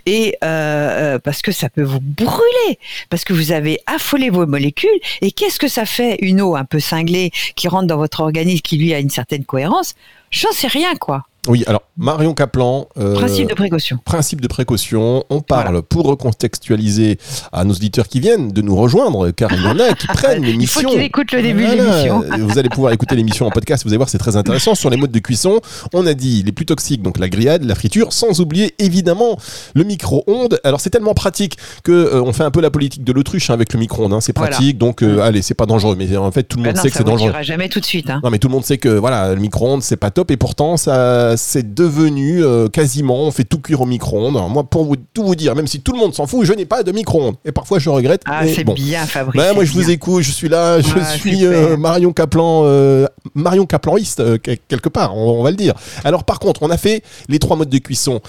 Et 0.04 0.36
euh, 0.42 1.14
euh, 1.14 1.18
parce 1.18 1.42
que 1.42 1.52
ça 1.52 1.68
peut 1.68 1.82
vous 1.82 2.00
brûler, 2.00 2.78
parce 3.08 3.24
que 3.24 3.32
vous 3.32 3.52
avez 3.52 3.80
affolé 3.86 4.30
vos 4.30 4.46
molécules. 4.46 4.98
Et 5.22 5.30
qu'est-ce 5.30 5.58
que 5.58 5.68
ça 5.68 5.86
fait 5.86 6.18
une 6.20 6.40
eau 6.40 6.56
un 6.56 6.64
peu 6.64 6.80
cinglée 6.80 7.30
qui 7.54 7.68
rentre 7.68 7.86
dans 7.86 7.98
votre 7.98 8.20
organisme, 8.20 8.62
qui 8.62 8.76
lui 8.78 8.92
a 8.94 8.98
une 8.98 9.10
certaine 9.10 9.44
cohérence? 9.44 9.94
J'en 10.30 10.52
sais 10.52 10.66
rien, 10.66 10.94
quoi. 10.96 11.24
Oui, 11.48 11.64
alors 11.66 11.82
Marion 11.96 12.34
Caplan. 12.34 12.88
euh, 12.98 13.14
Principe 13.14 13.48
de 13.48 13.54
précaution. 13.54 13.98
principe 14.04 14.40
de 14.40 14.48
précaution. 14.48 15.24
On 15.30 15.40
parle 15.40 15.82
pour 15.82 16.06
recontextualiser 16.06 17.18
à 17.52 17.64
nos 17.64 17.74
auditeurs 17.74 18.08
qui 18.08 18.20
viennent 18.20 18.50
de 18.52 18.62
nous 18.62 18.76
rejoindre, 18.76 19.30
car 19.30 19.52
il 19.52 19.62
y 19.62 19.66
en 19.66 19.78
a 19.78 19.92
qui 19.94 20.06
prennent 20.08 20.42
Il 20.42 20.48
l'émission. 20.50 20.82
faut 20.82 20.88
qu'il 20.94 21.00
écoute 21.02 21.32
le 21.32 21.42
début 21.42 21.66
de 21.66 21.72
l'émission. 21.72 22.22
Vous 22.38 22.58
allez 22.58 22.68
pouvoir 22.68 22.92
écouter 22.92 23.16
l'émission 23.16 23.46
en 23.46 23.50
podcast, 23.50 23.84
vous 23.84 23.90
allez 23.90 23.96
voir, 23.96 24.08
c'est 24.08 24.18
très 24.18 24.36
intéressant. 24.36 24.74
Sur 24.74 24.90
les 24.90 24.96
modes 24.96 25.10
de 25.10 25.18
cuisson, 25.18 25.60
on 25.92 26.06
a 26.06 26.14
dit 26.14 26.42
les 26.44 26.52
plus 26.52 26.66
toxiques, 26.66 27.02
donc 27.02 27.18
la 27.18 27.28
grillade, 27.28 27.64
la 27.64 27.74
friture, 27.74 28.12
sans 28.12 28.40
oublier 28.40 28.74
évidemment 28.78 29.38
le 29.74 29.84
micro-ondes. 29.84 30.60
Alors 30.64 30.80
c'est 30.80 30.90
tellement 30.90 31.14
pratique 31.14 31.56
que 31.82 31.92
euh, 31.92 32.22
on 32.22 32.32
fait 32.32 32.44
un 32.44 32.50
peu 32.50 32.60
la 32.60 32.70
politique 32.70 33.04
de 33.04 33.12
l'autruche 33.12 33.50
hein, 33.50 33.54
avec 33.54 33.72
le 33.72 33.78
micro-ondes. 33.78 34.12
hein. 34.12 34.20
C'est 34.20 34.36
Voilà. 34.36 34.52
pratique, 34.56 34.78
donc 34.78 35.02
euh, 35.02 35.20
allez, 35.20 35.42
c'est 35.42 35.54
pas 35.54 35.66
dangereux. 35.66 35.96
Mais 35.96 36.16
en 36.16 36.30
fait, 36.30 36.42
tout 36.44 36.56
le 36.58 36.62
Ben 36.64 36.68
monde 36.70 36.76
non, 36.76 36.82
sait 36.82 36.88
que 36.90 36.94
ça 36.94 36.98
c'est 36.98 37.04
dangereux. 37.04 37.30
tuera 37.30 37.42
jamais 37.42 37.68
tout 37.68 37.80
de 37.80 37.84
suite. 37.84 38.10
Hein. 38.10 38.20
Non 38.22 38.30
mais 38.30 38.38
tout 38.38 38.48
le 38.48 38.52
monde 38.54 38.64
sait 38.64 38.78
que 38.78 38.88
voilà 38.88 39.34
le 39.34 39.40
micro-ondes 39.40 39.82
c'est 39.82 39.96
pas 39.96 40.10
top 40.10 40.30
et 40.30 40.36
pourtant 40.36 40.76
ça 40.76 41.35
c'est 41.36 41.74
devenu 41.74 42.42
euh, 42.44 42.68
quasiment 42.68 43.20
on 43.20 43.30
fait 43.30 43.44
tout 43.44 43.60
cuire 43.60 43.80
au 43.82 43.86
micro-ondes. 43.86 44.40
Moi 44.50 44.64
pour 44.64 44.84
vous 44.84 44.96
tout 44.96 45.24
vous 45.24 45.34
dire 45.34 45.54
même 45.54 45.66
si 45.66 45.80
tout 45.80 45.92
le 45.92 45.98
monde 45.98 46.14
s'en 46.14 46.26
fout 46.26 46.44
je 46.46 46.52
n'ai 46.52 46.64
pas 46.66 46.82
de 46.82 46.92
micro-ondes 46.92 47.36
et 47.44 47.52
parfois 47.52 47.78
je 47.78 47.88
regrette. 47.90 48.22
Ah, 48.26 48.46
c'est 48.46 48.64
bon. 48.64 48.74
bien, 48.74 49.04
Fabrice. 49.06 49.40
Bah, 49.40 49.52
moi 49.54 49.64
je 49.64 49.72
vous 49.72 49.90
écoute, 49.90 50.22
je 50.22 50.30
suis 50.30 50.48
là, 50.48 50.80
je 50.80 50.88
Ah, 51.00 51.04
suis 51.04 51.36
super. 51.38 51.50
euh, 51.52 51.76
Marion 51.76 52.12
Caplan, 52.12 52.62
euh, 52.64 53.06
Marion 53.34 53.66
Caplaniste 53.66 54.22
quel- 54.42 54.58
quelque 54.68 54.88
part, 54.88 55.16
on, 55.16 55.40
on 55.40 55.42
va 55.42 55.50
le 55.50 55.56
dire. 55.56 55.74
Alors 56.04 56.24
par 56.24 56.38
contre, 56.38 56.62
on 56.62 56.70
a 56.70 56.76
fait 56.76 57.02
les 57.28 57.38
trois 57.38 57.56
modes 57.56 57.68
de 57.70 57.78
cuisson 57.78 58.20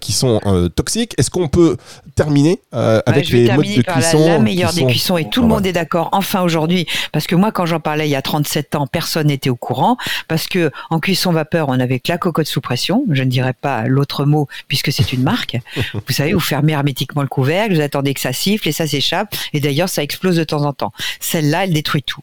qui 0.00 0.12
sont 0.12 0.40
toxiques. 0.74 1.14
Est-ce 1.18 1.30
qu'on 1.30 1.48
peut 1.48 1.76
terminer 2.14 2.60
euh, 2.74 3.00
avec 3.06 3.26
je 3.26 3.32
vais 3.36 3.42
les 3.44 3.52
modes 3.52 3.64
de 3.66 3.82
par 3.82 3.96
la- 4.00 4.02
cuisson 4.02 4.26
la, 4.26 4.36
qui 4.36 4.42
meilleure 4.42 4.72
des 4.72 4.80
sont- 4.80 4.86
cuissons 4.88 5.16
et 5.18 5.28
tout 5.30 5.40
le 5.40 5.46
ouais. 5.46 5.54
monde 5.54 5.66
est 5.66 5.72
d'accord 5.72 6.08
enfin 6.12 6.42
aujourd'hui 6.42 6.86
parce 7.12 7.26
que 7.28 7.36
moi 7.36 7.52
quand 7.52 7.64
j'en 7.64 7.78
parlais 7.78 8.08
il 8.08 8.10
y 8.10 8.16
a 8.16 8.22
37 8.22 8.74
ans 8.74 8.86
personne 8.88 9.28
n'était 9.28 9.50
au 9.50 9.54
courant 9.56 9.96
parce 10.26 10.48
que 10.48 10.70
en 10.90 10.98
cuisson 10.98 11.30
vapeur 11.30 11.68
on 11.68 11.78
avait 11.78 12.00
que 12.00 12.10
la 12.10 12.18
cocotte 12.18 12.47
sous 12.48 12.60
pression 12.60 13.04
je 13.10 13.22
ne 13.22 13.30
dirais 13.30 13.54
pas 13.54 13.86
l'autre 13.86 14.24
mot 14.24 14.48
puisque 14.66 14.92
c'est 14.92 15.12
une 15.12 15.22
marque 15.22 15.56
vous 15.94 16.12
savez 16.12 16.32
vous 16.32 16.40
fermez 16.40 16.72
hermétiquement 16.72 17.22
le 17.22 17.28
couvercle 17.28 17.74
vous 17.74 17.80
attendez 17.80 18.14
que 18.14 18.20
ça 18.20 18.32
siffle 18.32 18.68
et 18.68 18.72
ça 18.72 18.86
s'échappe 18.86 19.34
et 19.52 19.60
d'ailleurs 19.60 19.88
ça 19.88 20.02
explose 20.02 20.36
de 20.36 20.44
temps 20.44 20.64
en 20.64 20.72
temps 20.72 20.92
celle-là 21.20 21.64
elle 21.64 21.72
détruit 21.72 22.02
tout 22.02 22.22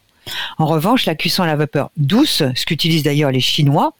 en 0.58 0.66
revanche, 0.66 1.06
la 1.06 1.14
cuisson 1.14 1.42
à 1.42 1.46
la 1.46 1.56
vapeur 1.56 1.90
douce, 1.96 2.42
ce 2.54 2.64
qu'utilisent 2.64 3.02
d'ailleurs 3.02 3.30
les 3.30 3.40
Chinois, 3.40 3.94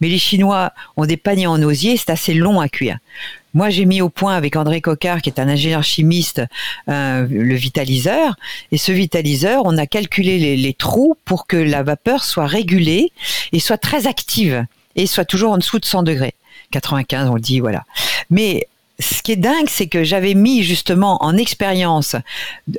mais 0.00 0.08
les 0.08 0.18
Chinois 0.18 0.72
ont 0.96 1.06
des 1.06 1.16
paniers 1.16 1.46
en 1.46 1.60
osier, 1.62 1.96
c'est 1.96 2.10
assez 2.10 2.34
long 2.34 2.60
à 2.60 2.68
cuire. 2.68 2.98
Moi, 3.54 3.68
j'ai 3.68 3.84
mis 3.84 4.00
au 4.00 4.08
point 4.08 4.34
avec 4.34 4.56
André 4.56 4.80
Cocard, 4.80 5.20
qui 5.20 5.28
est 5.28 5.38
un 5.38 5.48
ingénieur 5.48 5.82
chimiste, 5.82 6.42
euh, 6.88 7.26
le 7.28 7.54
vitaliseur. 7.54 8.36
Et 8.70 8.78
ce 8.78 8.92
vitaliseur, 8.92 9.62
on 9.66 9.76
a 9.76 9.86
calculé 9.86 10.38
les, 10.38 10.56
les 10.56 10.72
trous 10.72 11.16
pour 11.26 11.46
que 11.46 11.58
la 11.58 11.82
vapeur 11.82 12.24
soit 12.24 12.46
régulée 12.46 13.12
et 13.52 13.60
soit 13.60 13.76
très 13.76 14.06
active 14.06 14.64
et 14.96 15.06
soit 15.06 15.24
toujours 15.24 15.52
en 15.52 15.58
dessous 15.58 15.78
de 15.78 15.84
100 15.84 16.02
degrés. 16.02 16.34
95, 16.70 17.28
on 17.28 17.34
le 17.34 17.40
dit, 17.40 17.60
voilà. 17.60 17.84
Mais 18.30 18.66
ce 18.98 19.22
qui 19.22 19.32
est 19.32 19.36
dingue, 19.36 19.68
c'est 19.68 19.88
que 19.88 20.04
j'avais 20.04 20.34
mis 20.34 20.62
justement 20.62 21.22
en 21.22 21.36
expérience 21.36 22.16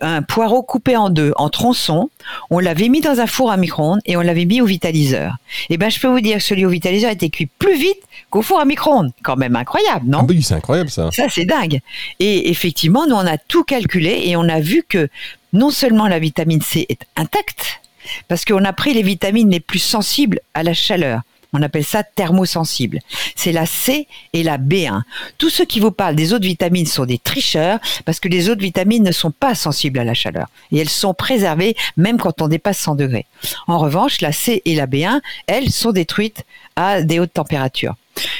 un 0.01 0.21
poireau 0.21 0.63
coupé 0.63 0.95
en 0.95 1.09
deux, 1.09 1.33
en 1.35 1.49
tronçons. 1.49 2.09
On 2.49 2.59
l'avait 2.59 2.87
mis 2.87 3.01
dans 3.01 3.19
un 3.19 3.27
four 3.27 3.51
à 3.51 3.57
micro-ondes 3.57 3.99
et 4.05 4.15
on 4.15 4.21
l'avait 4.21 4.45
mis 4.45 4.61
au 4.61 4.65
vitaliseur. 4.65 5.35
Et 5.69 5.77
ben, 5.77 5.89
je 5.89 5.99
peux 5.99 6.07
vous 6.07 6.21
dire 6.21 6.37
que 6.37 6.43
celui 6.43 6.65
au 6.65 6.69
vitaliseur 6.69 7.11
était 7.11 7.29
cuit 7.29 7.47
plus 7.59 7.77
vite 7.77 7.99
qu'au 8.29 8.41
four 8.41 8.59
à 8.59 8.65
micro-ondes. 8.65 9.11
Quand 9.23 9.35
même 9.35 9.55
incroyable, 9.55 10.07
non? 10.07 10.19
Ah 10.21 10.25
oui, 10.27 10.41
c'est 10.41 10.55
incroyable 10.55 10.89
ça. 10.89 11.09
ça, 11.11 11.27
c'est 11.29 11.45
dingue. 11.45 11.81
Et 12.19 12.49
effectivement, 12.49 13.05
nous, 13.05 13.15
on 13.15 13.27
a 13.27 13.37
tout 13.37 13.63
calculé 13.63 14.23
et 14.25 14.35
on 14.35 14.47
a 14.47 14.59
vu 14.59 14.83
que 14.87 15.09
non 15.51 15.69
seulement 15.69 16.07
la 16.07 16.19
vitamine 16.19 16.61
C 16.61 16.85
est 16.89 17.05
intacte, 17.15 17.81
parce 18.27 18.43
qu'on 18.45 18.65
a 18.65 18.73
pris 18.73 18.93
les 18.93 19.03
vitamines 19.03 19.49
les 19.49 19.59
plus 19.59 19.79
sensibles 19.79 20.39
à 20.53 20.63
la 20.63 20.73
chaleur. 20.73 21.21
On 21.53 21.61
appelle 21.61 21.85
ça 21.85 22.03
thermosensible. 22.03 22.99
C'est 23.35 23.51
la 23.51 23.65
C 23.65 24.07
et 24.33 24.43
la 24.43 24.57
B1. 24.57 25.01
Tous 25.37 25.49
ceux 25.49 25.65
qui 25.65 25.79
vous 25.79 25.91
parlent 25.91 26.15
des 26.15 26.33
autres 26.33 26.45
vitamines 26.45 26.85
sont 26.85 27.05
des 27.05 27.19
tricheurs 27.19 27.79
parce 28.05 28.19
que 28.19 28.27
les 28.27 28.49
autres 28.49 28.61
vitamines 28.61 29.03
ne 29.03 29.11
sont 29.11 29.31
pas 29.31 29.55
sensibles 29.55 29.99
à 29.99 30.03
la 30.03 30.13
chaleur 30.13 30.47
et 30.71 30.79
elles 30.79 30.89
sont 30.89 31.13
préservées 31.13 31.75
même 31.97 32.17
quand 32.17 32.41
on 32.41 32.47
dépasse 32.47 32.79
100 32.79 32.95
degrés. 32.95 33.25
En 33.67 33.77
revanche, 33.77 34.21
la 34.21 34.31
C 34.31 34.61
et 34.65 34.75
la 34.75 34.87
B1, 34.87 35.21
elles 35.47 35.71
sont 35.71 35.91
détruites 35.91 36.43
à 36.75 37.01
des 37.01 37.19
hautes 37.19 37.33
températures. 37.33 37.95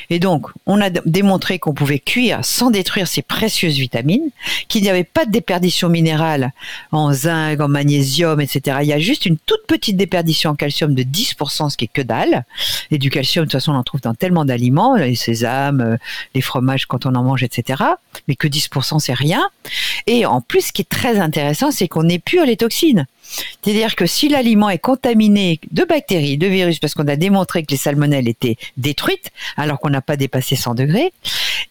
Et 0.10 0.20
donc, 0.20 0.48
on 0.66 0.82
a 0.82 0.90
démontré 0.90 1.60
qu'on 1.60 1.74
pouvait 1.74 2.00
cuire 2.00 2.40
sans 2.44 2.72
détruire 2.72 3.08
ces 3.08 3.22
précieuses 3.22 3.78
vitamines, 3.78 4.30
qu'il 4.68 4.84
n'y 4.84 4.90
avait 4.90 5.04
pas 5.04 5.26
de 5.26 5.32
déperdition 5.32 5.90
minérale 5.90 6.54
en 6.92 7.14
zinc, 7.14 7.60
en 7.60 7.68
magnésium, 7.68 8.40
etc. 8.40 8.78
Il 8.82 8.88
y 8.88 8.94
a 8.94 9.00
juste 9.00 9.26
une 9.26 9.38
toute 9.38 9.66
petite 9.68 9.98
déperdition 9.98 10.52
en 10.52 10.56
calcium 10.56 10.94
de 10.94 11.04
10%, 11.04 11.70
ce 11.70 11.78
qui 11.78 11.86
est 11.86 11.92
que 11.92 12.02
dalle. 12.02 12.46
Et 12.92 12.98
du 12.98 13.10
calcium, 13.10 13.46
de 13.46 13.50
toute 13.50 13.60
façon, 13.60 13.72
on 13.72 13.78
en 13.78 13.84
trouve 13.84 14.02
dans 14.02 14.14
tellement 14.14 14.46
d'aliments, 14.46 14.96
les 14.96 15.16
sésames, 15.16 15.82
euh, 15.82 15.98
les 16.36 16.42
fromages 16.42 16.86
quand 16.86 17.06
on 17.06 17.16
en 17.16 17.24
mange, 17.24 17.44
etc. 17.44 17.84
Mais 18.28 18.36
que 18.36 18.48
10%, 18.48 19.00
c'est 19.00 19.14
rien. 19.14 19.44
Et 20.08 20.26
en 20.26 20.42
plus, 20.42 20.68
ce 20.68 20.72
qui 20.72 20.84
est 20.84 20.90
très 20.90 21.20
intéressant, 21.20 21.72
c'est 21.72 21.88
qu'on 21.88 22.08
épure 22.10 22.46
les 22.46 22.58
toxines. 22.58 23.06
C'est-à-dire 23.62 23.96
que 23.96 24.06
si 24.06 24.30
l'aliment 24.30 24.70
est 24.70 24.80
contaminé 24.80 25.60
de 25.72 25.84
bactéries, 25.84 26.38
de 26.38 26.48
virus, 26.48 26.80
parce 26.80 26.94
qu'on 26.94 27.08
a 27.08 27.16
démontré 27.16 27.64
que 27.64 27.72
les 27.72 27.78
salmonelles 27.78 28.28
étaient 28.28 28.58
détruites, 28.78 29.32
alors 29.58 29.80
qu'on 29.80 29.90
n'a 29.90 30.02
pas 30.02 30.18
dépassé 30.18 30.56
100 30.56 30.76
degrés, 30.76 31.14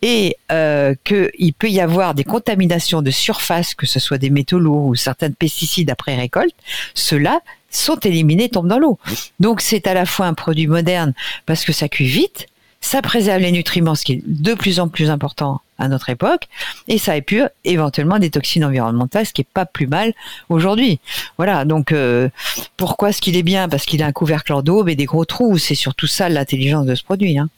et 0.00 0.36
euh, 0.50 0.94
qu'il 1.04 1.52
peut 1.54 1.68
y 1.68 1.80
avoir 1.80 2.14
des 2.14 2.24
contaminations 2.24 3.02
de 3.02 3.10
surface, 3.10 3.74
que 3.74 3.86
ce 3.86 4.00
soit 4.00 4.18
des 4.18 4.30
métaux 4.30 4.58
lourds 4.58 4.86
ou 4.86 4.94
certains 4.94 5.30
pesticides 5.30 5.90
après 5.90 6.16
récolte, 6.16 6.54
ceux-là 6.94 7.40
sont 7.70 7.98
éliminés, 8.00 8.48
tombent 8.48 8.68
dans 8.68 8.78
l'eau. 8.78 8.98
Donc 9.40 9.60
c'est 9.60 9.86
à 9.86 9.94
la 9.94 10.04
fois 10.04 10.26
un 10.26 10.34
produit 10.34 10.66
moderne 10.66 11.14
parce 11.46 11.64
que 11.64 11.72
ça 11.72 11.88
cuit 11.88 12.06
vite, 12.06 12.46
ça 12.82 13.00
préserve 13.00 13.40
les 13.40 13.52
nutriments, 13.52 13.94
ce 13.94 14.04
qui 14.04 14.12
est 14.12 14.22
de 14.26 14.52
plus 14.52 14.78
en 14.80 14.88
plus 14.88 15.08
important 15.08 15.62
à 15.78 15.88
notre 15.88 16.10
époque, 16.10 16.48
et 16.88 16.98
ça 16.98 17.16
épure 17.16 17.48
éventuellement 17.64 18.18
des 18.18 18.30
toxines 18.30 18.64
environnementales, 18.64 19.24
ce 19.24 19.32
qui 19.32 19.40
est 19.40 19.48
pas 19.54 19.64
plus 19.64 19.86
mal 19.86 20.12
aujourd'hui. 20.50 21.00
Voilà, 21.38 21.64
donc 21.64 21.92
euh, 21.92 22.28
pourquoi 22.76 23.10
est-ce 23.10 23.22
qu'il 23.22 23.36
est 23.36 23.42
bien? 23.42 23.68
Parce 23.68 23.86
qu'il 23.86 24.02
a 24.02 24.06
un 24.06 24.12
couvercle 24.12 24.52
daube 24.62 24.88
et 24.88 24.96
des 24.96 25.06
gros 25.06 25.24
trous, 25.24 25.58
c'est 25.58 25.74
surtout 25.74 26.06
ça 26.06 26.28
l'intelligence 26.28 26.84
de 26.84 26.94
ce 26.94 27.02
produit. 27.02 27.38
Hein. 27.38 27.48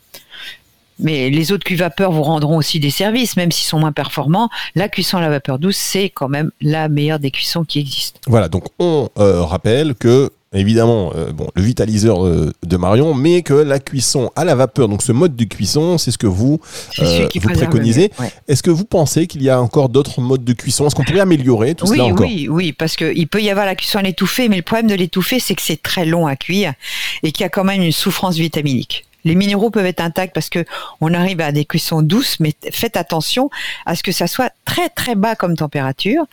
Mais 1.00 1.28
les 1.30 1.52
autres 1.52 1.64
cuits 1.64 1.76
vapeur 1.76 2.12
vous 2.12 2.22
rendront 2.22 2.56
aussi 2.56 2.78
des 2.78 2.90
services, 2.90 3.36
même 3.36 3.50
s'ils 3.50 3.66
sont 3.66 3.80
moins 3.80 3.92
performants. 3.92 4.48
La 4.74 4.88
cuisson 4.88 5.18
à 5.18 5.20
la 5.20 5.28
vapeur 5.28 5.58
douce, 5.58 5.76
c'est 5.76 6.08
quand 6.08 6.28
même 6.28 6.50
la 6.60 6.88
meilleure 6.88 7.18
des 7.18 7.30
cuissons 7.30 7.64
qui 7.64 7.80
existent. 7.80 8.20
Voilà, 8.26 8.48
donc 8.48 8.66
on 8.78 9.08
euh, 9.18 9.42
rappelle 9.42 9.94
que 9.96 10.30
évidemment 10.54 11.12
euh, 11.14 11.32
bon 11.32 11.48
le 11.54 11.62
vitaliseur 11.62 12.24
euh, 12.24 12.52
de 12.64 12.76
Marion, 12.76 13.14
mais 13.14 13.42
que 13.42 13.54
la 13.54 13.78
cuisson 13.78 14.30
à 14.36 14.44
la 14.44 14.54
vapeur, 14.54 14.88
donc 14.88 15.02
ce 15.02 15.12
mode 15.12 15.36
de 15.36 15.44
cuisson, 15.44 15.98
c'est 15.98 16.10
ce 16.10 16.18
que 16.18 16.26
vous 16.26 16.60
euh, 17.00 17.28
vous 17.34 17.48
préconisez. 17.48 18.10
ouais. 18.18 18.32
Est-ce 18.48 18.62
que 18.62 18.70
vous 18.70 18.84
pensez 18.84 19.26
qu'il 19.26 19.42
y 19.42 19.50
a 19.50 19.60
encore 19.60 19.88
d'autres 19.88 20.20
modes 20.20 20.44
de 20.44 20.52
cuisson? 20.52 20.86
Est-ce 20.86 20.94
qu'on 20.94 21.04
pourrait 21.04 21.20
améliorer 21.20 21.74
tout 21.74 21.86
oui, 21.86 21.96
cela 21.96 22.04
encore? 22.04 22.26
oui, 22.26 22.48
oui, 22.48 22.72
parce 22.72 22.96
qu'il 22.96 23.28
peut 23.28 23.42
y 23.42 23.50
avoir 23.50 23.66
la 23.66 23.74
cuisson 23.74 23.98
à 23.98 24.02
l'étouffée, 24.02 24.48
mais 24.48 24.56
le 24.56 24.62
problème 24.62 24.88
de 24.88 24.94
l'étouffer, 24.94 25.40
c'est 25.40 25.54
que 25.54 25.62
c'est 25.62 25.82
très 25.82 26.04
long 26.04 26.26
à 26.26 26.36
cuire 26.36 26.74
et 27.22 27.32
qu'il 27.32 27.42
y 27.42 27.46
a 27.46 27.50
quand 27.50 27.64
même 27.64 27.82
une 27.82 27.92
souffrance 27.92 28.36
vitaminique. 28.36 29.04
Les 29.24 29.34
minéraux 29.34 29.70
peuvent 29.70 29.86
être 29.86 30.00
intacts 30.00 30.34
parce 30.34 30.50
que 30.50 30.64
on 31.00 31.14
arrive 31.14 31.40
à 31.40 31.50
des 31.50 31.64
cuissons 31.64 32.02
douces, 32.02 32.38
mais 32.40 32.52
faites 32.70 32.96
attention 32.96 33.50
à 33.86 33.96
ce 33.96 34.02
que 34.02 34.12
ça 34.12 34.26
soit 34.26 34.52
très 34.64 34.88
très 34.88 35.14
bas 35.14 35.34
comme 35.34 35.56
température. 35.56 36.24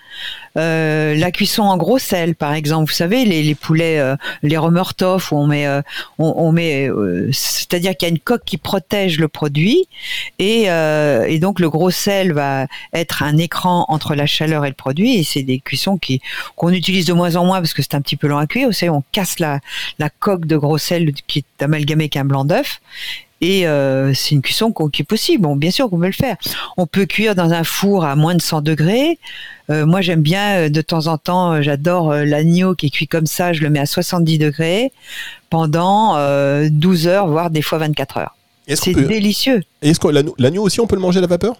Euh, 0.57 1.15
la 1.15 1.31
cuisson 1.31 1.63
en 1.63 1.77
gros 1.77 1.99
sel, 1.99 2.35
par 2.35 2.53
exemple, 2.53 2.89
vous 2.89 2.95
savez, 2.95 3.25
les, 3.25 3.55
poulets, 3.55 3.99
euh, 3.99 4.15
les 4.43 4.57
remertoff, 4.57 5.31
où 5.31 5.37
on 5.37 5.47
met, 5.47 5.67
euh, 5.67 5.81
on, 6.17 6.51
met, 6.51 6.89
c'est-à-dire 7.31 7.95
qu'il 7.95 8.07
y 8.07 8.11
a 8.11 8.13
une 8.13 8.19
coque 8.19 8.43
qui 8.45 8.57
protège 8.57 9.19
le 9.19 9.27
produit, 9.27 9.87
et, 10.39 10.63
et, 10.63 11.39
donc 11.39 11.59
le 11.59 11.69
gros 11.69 11.91
sel 11.91 12.33
va 12.33 12.67
être 12.93 13.23
un 13.23 13.37
écran 13.37 13.85
entre 13.87 14.15
la 14.15 14.25
chaleur 14.25 14.65
et 14.65 14.69
le 14.69 14.75
produit, 14.75 15.15
et 15.15 15.23
c'est 15.23 15.43
des 15.43 15.59
cuissons 15.59 15.97
qui 15.97 16.21
qu'on 16.55 16.69
utilise 16.69 17.05
de 17.05 17.13
moins 17.13 17.35
en 17.35 17.45
moins 17.45 17.59
parce 17.59 17.73
que 17.73 17.81
c'est 17.81 17.95
un 17.95 18.01
petit 18.01 18.17
peu 18.17 18.27
lent 18.27 18.37
à 18.37 18.47
cuire. 18.47 18.67
Vous 18.67 18.73
savez, 18.73 18.89
on 18.89 19.03
casse 19.11 19.39
la, 19.39 19.59
la 19.99 20.09
coque 20.09 20.45
de 20.45 20.57
gros 20.57 20.77
sel 20.77 21.13
qui 21.27 21.39
est 21.39 21.63
amalgamée 21.63 22.05
avec 22.05 22.17
un 22.17 22.25
blanc 22.25 22.45
d'œuf, 22.45 22.81
et 23.41 23.67
euh, 23.67 24.13
c'est 24.13 24.35
une 24.35 24.41
cuisson 24.41 24.71
qui 24.71 25.01
est 25.01 25.05
possible. 25.05 25.43
Bon, 25.43 25.55
bien 25.55 25.71
sûr 25.71 25.89
qu'on 25.89 25.99
peut 25.99 26.05
le 26.05 26.11
faire. 26.11 26.37
On 26.77 26.85
peut 26.85 27.05
cuire 27.05 27.35
dans 27.35 27.51
un 27.51 27.63
four 27.63 28.05
à 28.05 28.15
moins 28.15 28.35
de 28.35 28.41
100 28.41 28.61
degrés. 28.61 29.17
Euh, 29.69 29.85
moi, 29.85 30.01
j'aime 30.01 30.21
bien 30.21 30.57
euh, 30.57 30.69
de 30.69 30.81
temps 30.81 31.07
en 31.07 31.17
temps, 31.17 31.61
j'adore 31.61 32.13
l'agneau 32.13 32.75
qui 32.75 32.87
est 32.87 32.89
cuit 32.91 33.07
comme 33.07 33.25
ça. 33.25 33.51
Je 33.51 33.61
le 33.61 33.69
mets 33.69 33.79
à 33.79 33.85
70 33.87 34.37
degrés 34.37 34.91
pendant 35.49 36.15
12 36.69 37.07
heures, 37.07 37.27
voire 37.27 37.49
des 37.49 37.61
fois 37.61 37.79
24 37.79 38.17
heures. 38.17 38.35
C'est 38.67 38.93
délicieux. 38.93 39.61
Est-ce 39.81 39.99
que 39.99 40.07
l'agneau 40.37 40.63
aussi, 40.63 40.79
on 40.79 40.87
peut 40.87 40.95
le 40.95 41.01
manger 41.01 41.17
à 41.17 41.21
la 41.21 41.27
vapeur? 41.27 41.55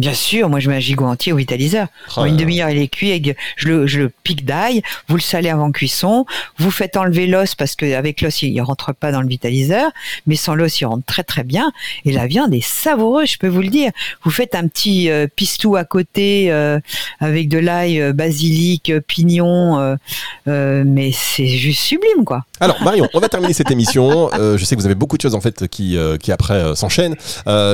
Bien 0.00 0.14
sûr, 0.14 0.48
moi 0.48 0.60
je 0.60 0.70
mets 0.70 0.76
un 0.76 0.80
gigot 0.80 1.04
entier 1.04 1.30
au 1.34 1.36
vitaliseur. 1.36 1.88
En 2.16 2.24
une 2.24 2.38
demi-heure, 2.38 2.70
il 2.70 2.78
est 2.78 2.88
cuit. 2.88 3.34
Je 3.56 3.68
le, 3.68 3.86
je 3.86 4.00
le 4.00 4.08
pique 4.08 4.46
d'ail. 4.46 4.80
Vous 5.08 5.16
le 5.16 5.20
salez 5.20 5.50
avant 5.50 5.70
cuisson. 5.72 6.24
Vous 6.56 6.70
faites 6.70 6.96
enlever 6.96 7.26
l'os 7.26 7.54
parce 7.54 7.76
qu'avec 7.76 8.22
l'os, 8.22 8.40
il, 8.40 8.54
ne 8.54 8.62
rentre 8.62 8.94
pas 8.94 9.12
dans 9.12 9.20
le 9.20 9.28
vitaliseur. 9.28 9.90
Mais 10.26 10.36
sans 10.36 10.54
l'os, 10.54 10.80
il 10.80 10.86
rentre 10.86 11.04
très 11.04 11.22
très 11.22 11.44
bien. 11.44 11.70
Et 12.06 12.12
la 12.12 12.26
viande 12.26 12.54
est 12.54 12.64
savoureuse, 12.64 13.32
je 13.32 13.36
peux 13.36 13.46
vous 13.46 13.60
le 13.60 13.68
dire. 13.68 13.90
Vous 14.24 14.30
faites 14.30 14.54
un 14.54 14.68
petit 14.68 15.10
euh, 15.10 15.26
pistou 15.26 15.76
à 15.76 15.84
côté 15.84 16.50
euh, 16.50 16.80
avec 17.18 17.50
de 17.50 17.58
l'ail, 17.58 18.00
euh, 18.00 18.14
basilic, 18.14 18.94
pignon. 19.06 19.98
mais 20.46 21.12
c'est 21.12 21.46
juste 21.46 21.82
sublime, 21.82 22.24
quoi. 22.24 22.46
Alors 22.60 22.82
Marion, 22.82 23.08
on 23.14 23.20
va 23.20 23.28
terminer 23.28 23.52
cette 23.52 23.70
émission. 23.70 24.30
je 24.32 24.64
sais 24.64 24.76
que 24.76 24.80
vous 24.80 24.86
avez 24.86 24.94
beaucoup 24.94 25.16
de 25.16 25.22
choses 25.22 25.34
en 25.34 25.40
fait 25.40 25.68
qui, 25.68 25.98
qui 26.20 26.32
après 26.32 26.74
s'enchaînent. 26.74 27.16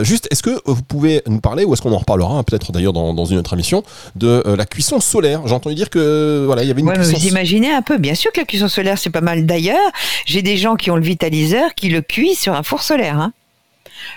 juste, 0.03 0.29
est-ce 0.31 0.43
que 0.43 0.59
vous 0.65 0.83
pouvez 0.83 1.23
nous 1.27 1.41
parler 1.41 1.65
ou 1.65 1.73
est-ce 1.73 1.83
qu'on 1.83 1.93
en 1.93 1.99
reparle 1.99 2.17
parlera 2.17 2.43
peut-être 2.45 2.73
d'ailleurs 2.73 2.93
dans, 2.93 3.25
une 3.25 3.39
autre 3.39 3.53
émission, 3.53 3.83
de 4.15 4.43
euh, 4.47 4.57
la 4.57 4.65
cuisson 4.65 5.01
solaire? 5.01 5.43
J'ai 5.47 5.55
entendu 5.55 5.75
dire 5.75 5.91
que 5.91 6.45
voilà, 6.47 6.63
il 6.63 6.69
y 6.69 6.71
avait 6.71 6.81
une 6.81 6.89
ouais, 6.89 6.99
Vous 6.99 7.27
imaginez 7.27 7.73
un 7.73 7.83
peu, 7.83 7.99
bien 7.99 8.15
sûr 8.15 8.33
que 8.33 8.41
la 8.41 8.47
cuisson 8.47 8.69
solaire 8.69 8.99
c'est 8.99 9.11
pas 9.11 9.21
mal. 9.21 9.47
D'ailleurs, 9.47 9.91
j'ai 10.25 10.43
des 10.43 10.57
gens 10.57 10.77
qui 10.77 10.91
ont 10.91 10.97
le 10.97 11.03
vitaliseur 11.03 11.75
qui 11.75 11.89
le 11.89 12.01
cuisent 12.01 12.39
sur 12.39 12.55
un 12.55 12.63
four 12.63 12.83
solaire. 12.83 13.19
Hein. 13.19 13.33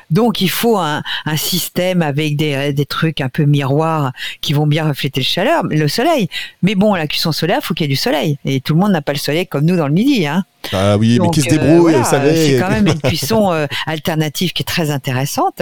Donc 0.10 0.42
il 0.42 0.50
faut 0.50 0.78
un, 0.78 1.02
système 1.36 2.02
avec 2.02 2.36
des, 2.36 2.74
des, 2.74 2.86
trucs 2.86 3.22
un 3.22 3.30
peu 3.30 3.44
miroirs 3.44 4.12
qui 4.42 4.54
vont 4.54 4.68
bien 4.68 4.88
refléter 4.88 5.22
le 5.22 5.26
chaleur, 5.26 5.64
le 5.64 5.88
soleil. 5.88 6.28
Mais 6.64 6.76
bon, 6.76 6.96
la 6.96 7.08
cuisson 7.08 7.32
solaire, 7.32 7.64
faut 7.64 7.74
qu'il 7.74 7.86
y 7.86 7.90
ait 7.90 7.90
du 7.90 7.96
soleil. 7.96 8.38
Et 8.46 8.60
tout 8.62 8.74
le 8.74 8.80
monde 8.80 8.92
n'a 8.92 9.02
pas 9.02 9.14
le 9.14 9.20
soleil 9.20 9.48
comme 9.48 9.66
nous 9.66 9.76
dans 9.76 9.88
le 9.88 9.94
midi. 9.94 10.26
Hein. 10.28 10.44
Ah 10.74 10.98
oui, 10.98 11.20
mais 11.22 11.30
qui 11.30 11.42
se 11.42 11.48
euh, 11.48 11.58
débrouille, 11.58 11.94
vous 11.94 12.04
savez. 12.04 12.36
C'est 12.36 12.60
quand 12.60 12.70
même 12.70 12.88
une 12.88 13.02
cuisson 13.02 13.52
euh, 13.52 13.66
alternative 13.86 14.54
qui 14.54 14.64
est 14.64 14.66
très 14.66 14.92
intéressante. 14.92 15.62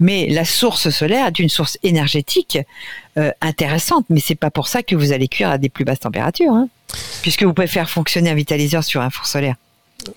Mais 0.00 0.28
la 0.30 0.44
source 0.44 0.90
solaire 0.90 1.26
est 1.26 1.38
une 1.38 1.48
source 1.48 1.78
énergétique 1.82 2.58
euh, 3.18 3.32
intéressante. 3.40 4.06
Mais 4.08 4.20
c'est 4.20 4.34
pas 4.34 4.50
pour 4.50 4.68
ça 4.68 4.82
que 4.82 4.94
vous 4.94 5.12
allez 5.12 5.28
cuire 5.28 5.50
à 5.50 5.58
des 5.58 5.68
plus 5.68 5.84
basses 5.84 6.00
températures. 6.00 6.52
Hein. 6.52 6.68
puisque 7.22 7.42
vous 7.42 7.52
pouvez 7.52 7.66
faire 7.66 7.90
fonctionner 7.90 8.30
un 8.30 8.34
vitaliseur 8.34 8.84
sur 8.84 9.00
un 9.00 9.10
four 9.10 9.26
solaire. 9.26 9.56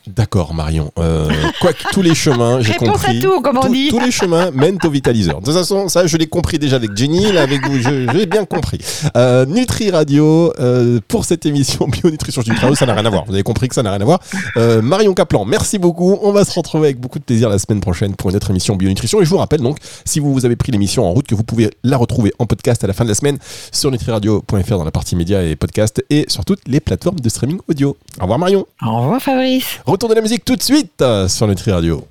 D'accord, 0.07 0.53
Marion. 0.53 0.91
Euh, 0.99 1.29
quoi 1.61 1.73
que 1.73 1.83
tous 1.91 2.01
les 2.01 2.13
chemins, 2.13 2.61
j'ai 2.61 2.73
compris. 2.73 3.19
à 3.19 3.21
tout, 3.21 3.41
comme 3.41 3.57
on 3.57 3.69
dit. 3.69 3.89
Tous 3.89 3.99
les 3.99 4.11
chemins 4.11 4.51
mènent 4.51 4.77
au 4.83 4.89
vitaliseur. 4.89 5.39
De 5.39 5.45
toute 5.45 5.53
façon, 5.53 5.87
ça, 5.87 6.05
je 6.05 6.17
l'ai 6.17 6.27
compris 6.27 6.59
déjà 6.59 6.75
avec 6.75 6.95
Jenny, 6.95 7.31
là, 7.31 7.41
avec 7.43 7.65
vous, 7.67 7.79
j'ai 7.79 8.25
bien 8.25 8.45
compris. 8.45 8.79
Euh, 9.15 9.45
Nutri 9.45 9.91
Radio, 9.91 10.53
euh, 10.59 10.99
pour 11.07 11.25
cette 11.25 11.45
émission 11.45 11.87
Bio-Nutrition 11.89 12.43
Nutri 12.45 12.75
ça 12.75 12.85
n'a 12.85 12.93
rien 12.93 13.05
à 13.05 13.09
voir. 13.09 13.25
Vous 13.25 13.33
avez 13.33 13.43
compris 13.43 13.67
que 13.67 13.75
ça 13.75 13.83
n'a 13.83 13.91
rien 13.91 14.01
à 14.01 14.05
voir. 14.05 14.19
Euh, 14.57 14.81
Marion 14.81 15.13
Caplan, 15.13 15.45
merci 15.45 15.79
beaucoup. 15.79 16.17
On 16.21 16.31
va 16.31 16.45
se 16.45 16.53
retrouver 16.53 16.87
avec 16.87 16.99
beaucoup 16.99 17.19
de 17.19 17.23
plaisir 17.23 17.49
la 17.49 17.59
semaine 17.59 17.81
prochaine 17.81 18.15
pour 18.15 18.29
une 18.29 18.35
autre 18.35 18.49
émission 18.49 18.75
Bio-Nutrition. 18.75 19.21
Et 19.21 19.25
je 19.25 19.29
vous 19.29 19.37
rappelle 19.37 19.61
donc, 19.61 19.77
si 20.05 20.19
vous, 20.19 20.33
vous 20.33 20.45
avez 20.45 20.55
pris 20.55 20.71
l'émission 20.71 21.05
en 21.05 21.11
route, 21.11 21.27
que 21.27 21.35
vous 21.35 21.43
pouvez 21.43 21.69
la 21.83 21.97
retrouver 21.97 22.33
en 22.39 22.45
podcast 22.45 22.83
à 22.83 22.87
la 22.87 22.93
fin 22.93 23.03
de 23.03 23.09
la 23.09 23.15
semaine 23.15 23.37
sur 23.71 23.91
nutriradio.fr 23.91 24.77
dans 24.77 24.83
la 24.83 24.91
partie 24.91 25.15
médias 25.15 25.41
et 25.41 25.55
podcast 25.55 26.03
et 26.09 26.25
sur 26.27 26.45
toutes 26.45 26.67
les 26.67 26.79
plateformes 26.79 27.19
de 27.19 27.29
streaming 27.29 27.59
audio. 27.67 27.97
Au 28.19 28.23
revoir 28.23 28.39
Marion. 28.39 28.65
Au 28.85 28.97
revoir 29.01 29.21
Fabrice. 29.21 29.68
Retour 29.85 30.09
de 30.09 30.15
la 30.15 30.21
musique 30.21 30.45
tout 30.45 30.55
de 30.55 30.63
suite 30.63 31.01
euh, 31.01 31.27
sur 31.27 31.47
Nutri 31.47 31.71
Radio. 31.71 32.05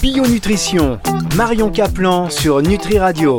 Bio 0.00 0.26
Nutrition, 0.26 0.98
Marion 1.36 1.70
Caplan 1.70 2.30
sur 2.30 2.62
Nutri 2.62 2.98
Radio. 2.98 3.36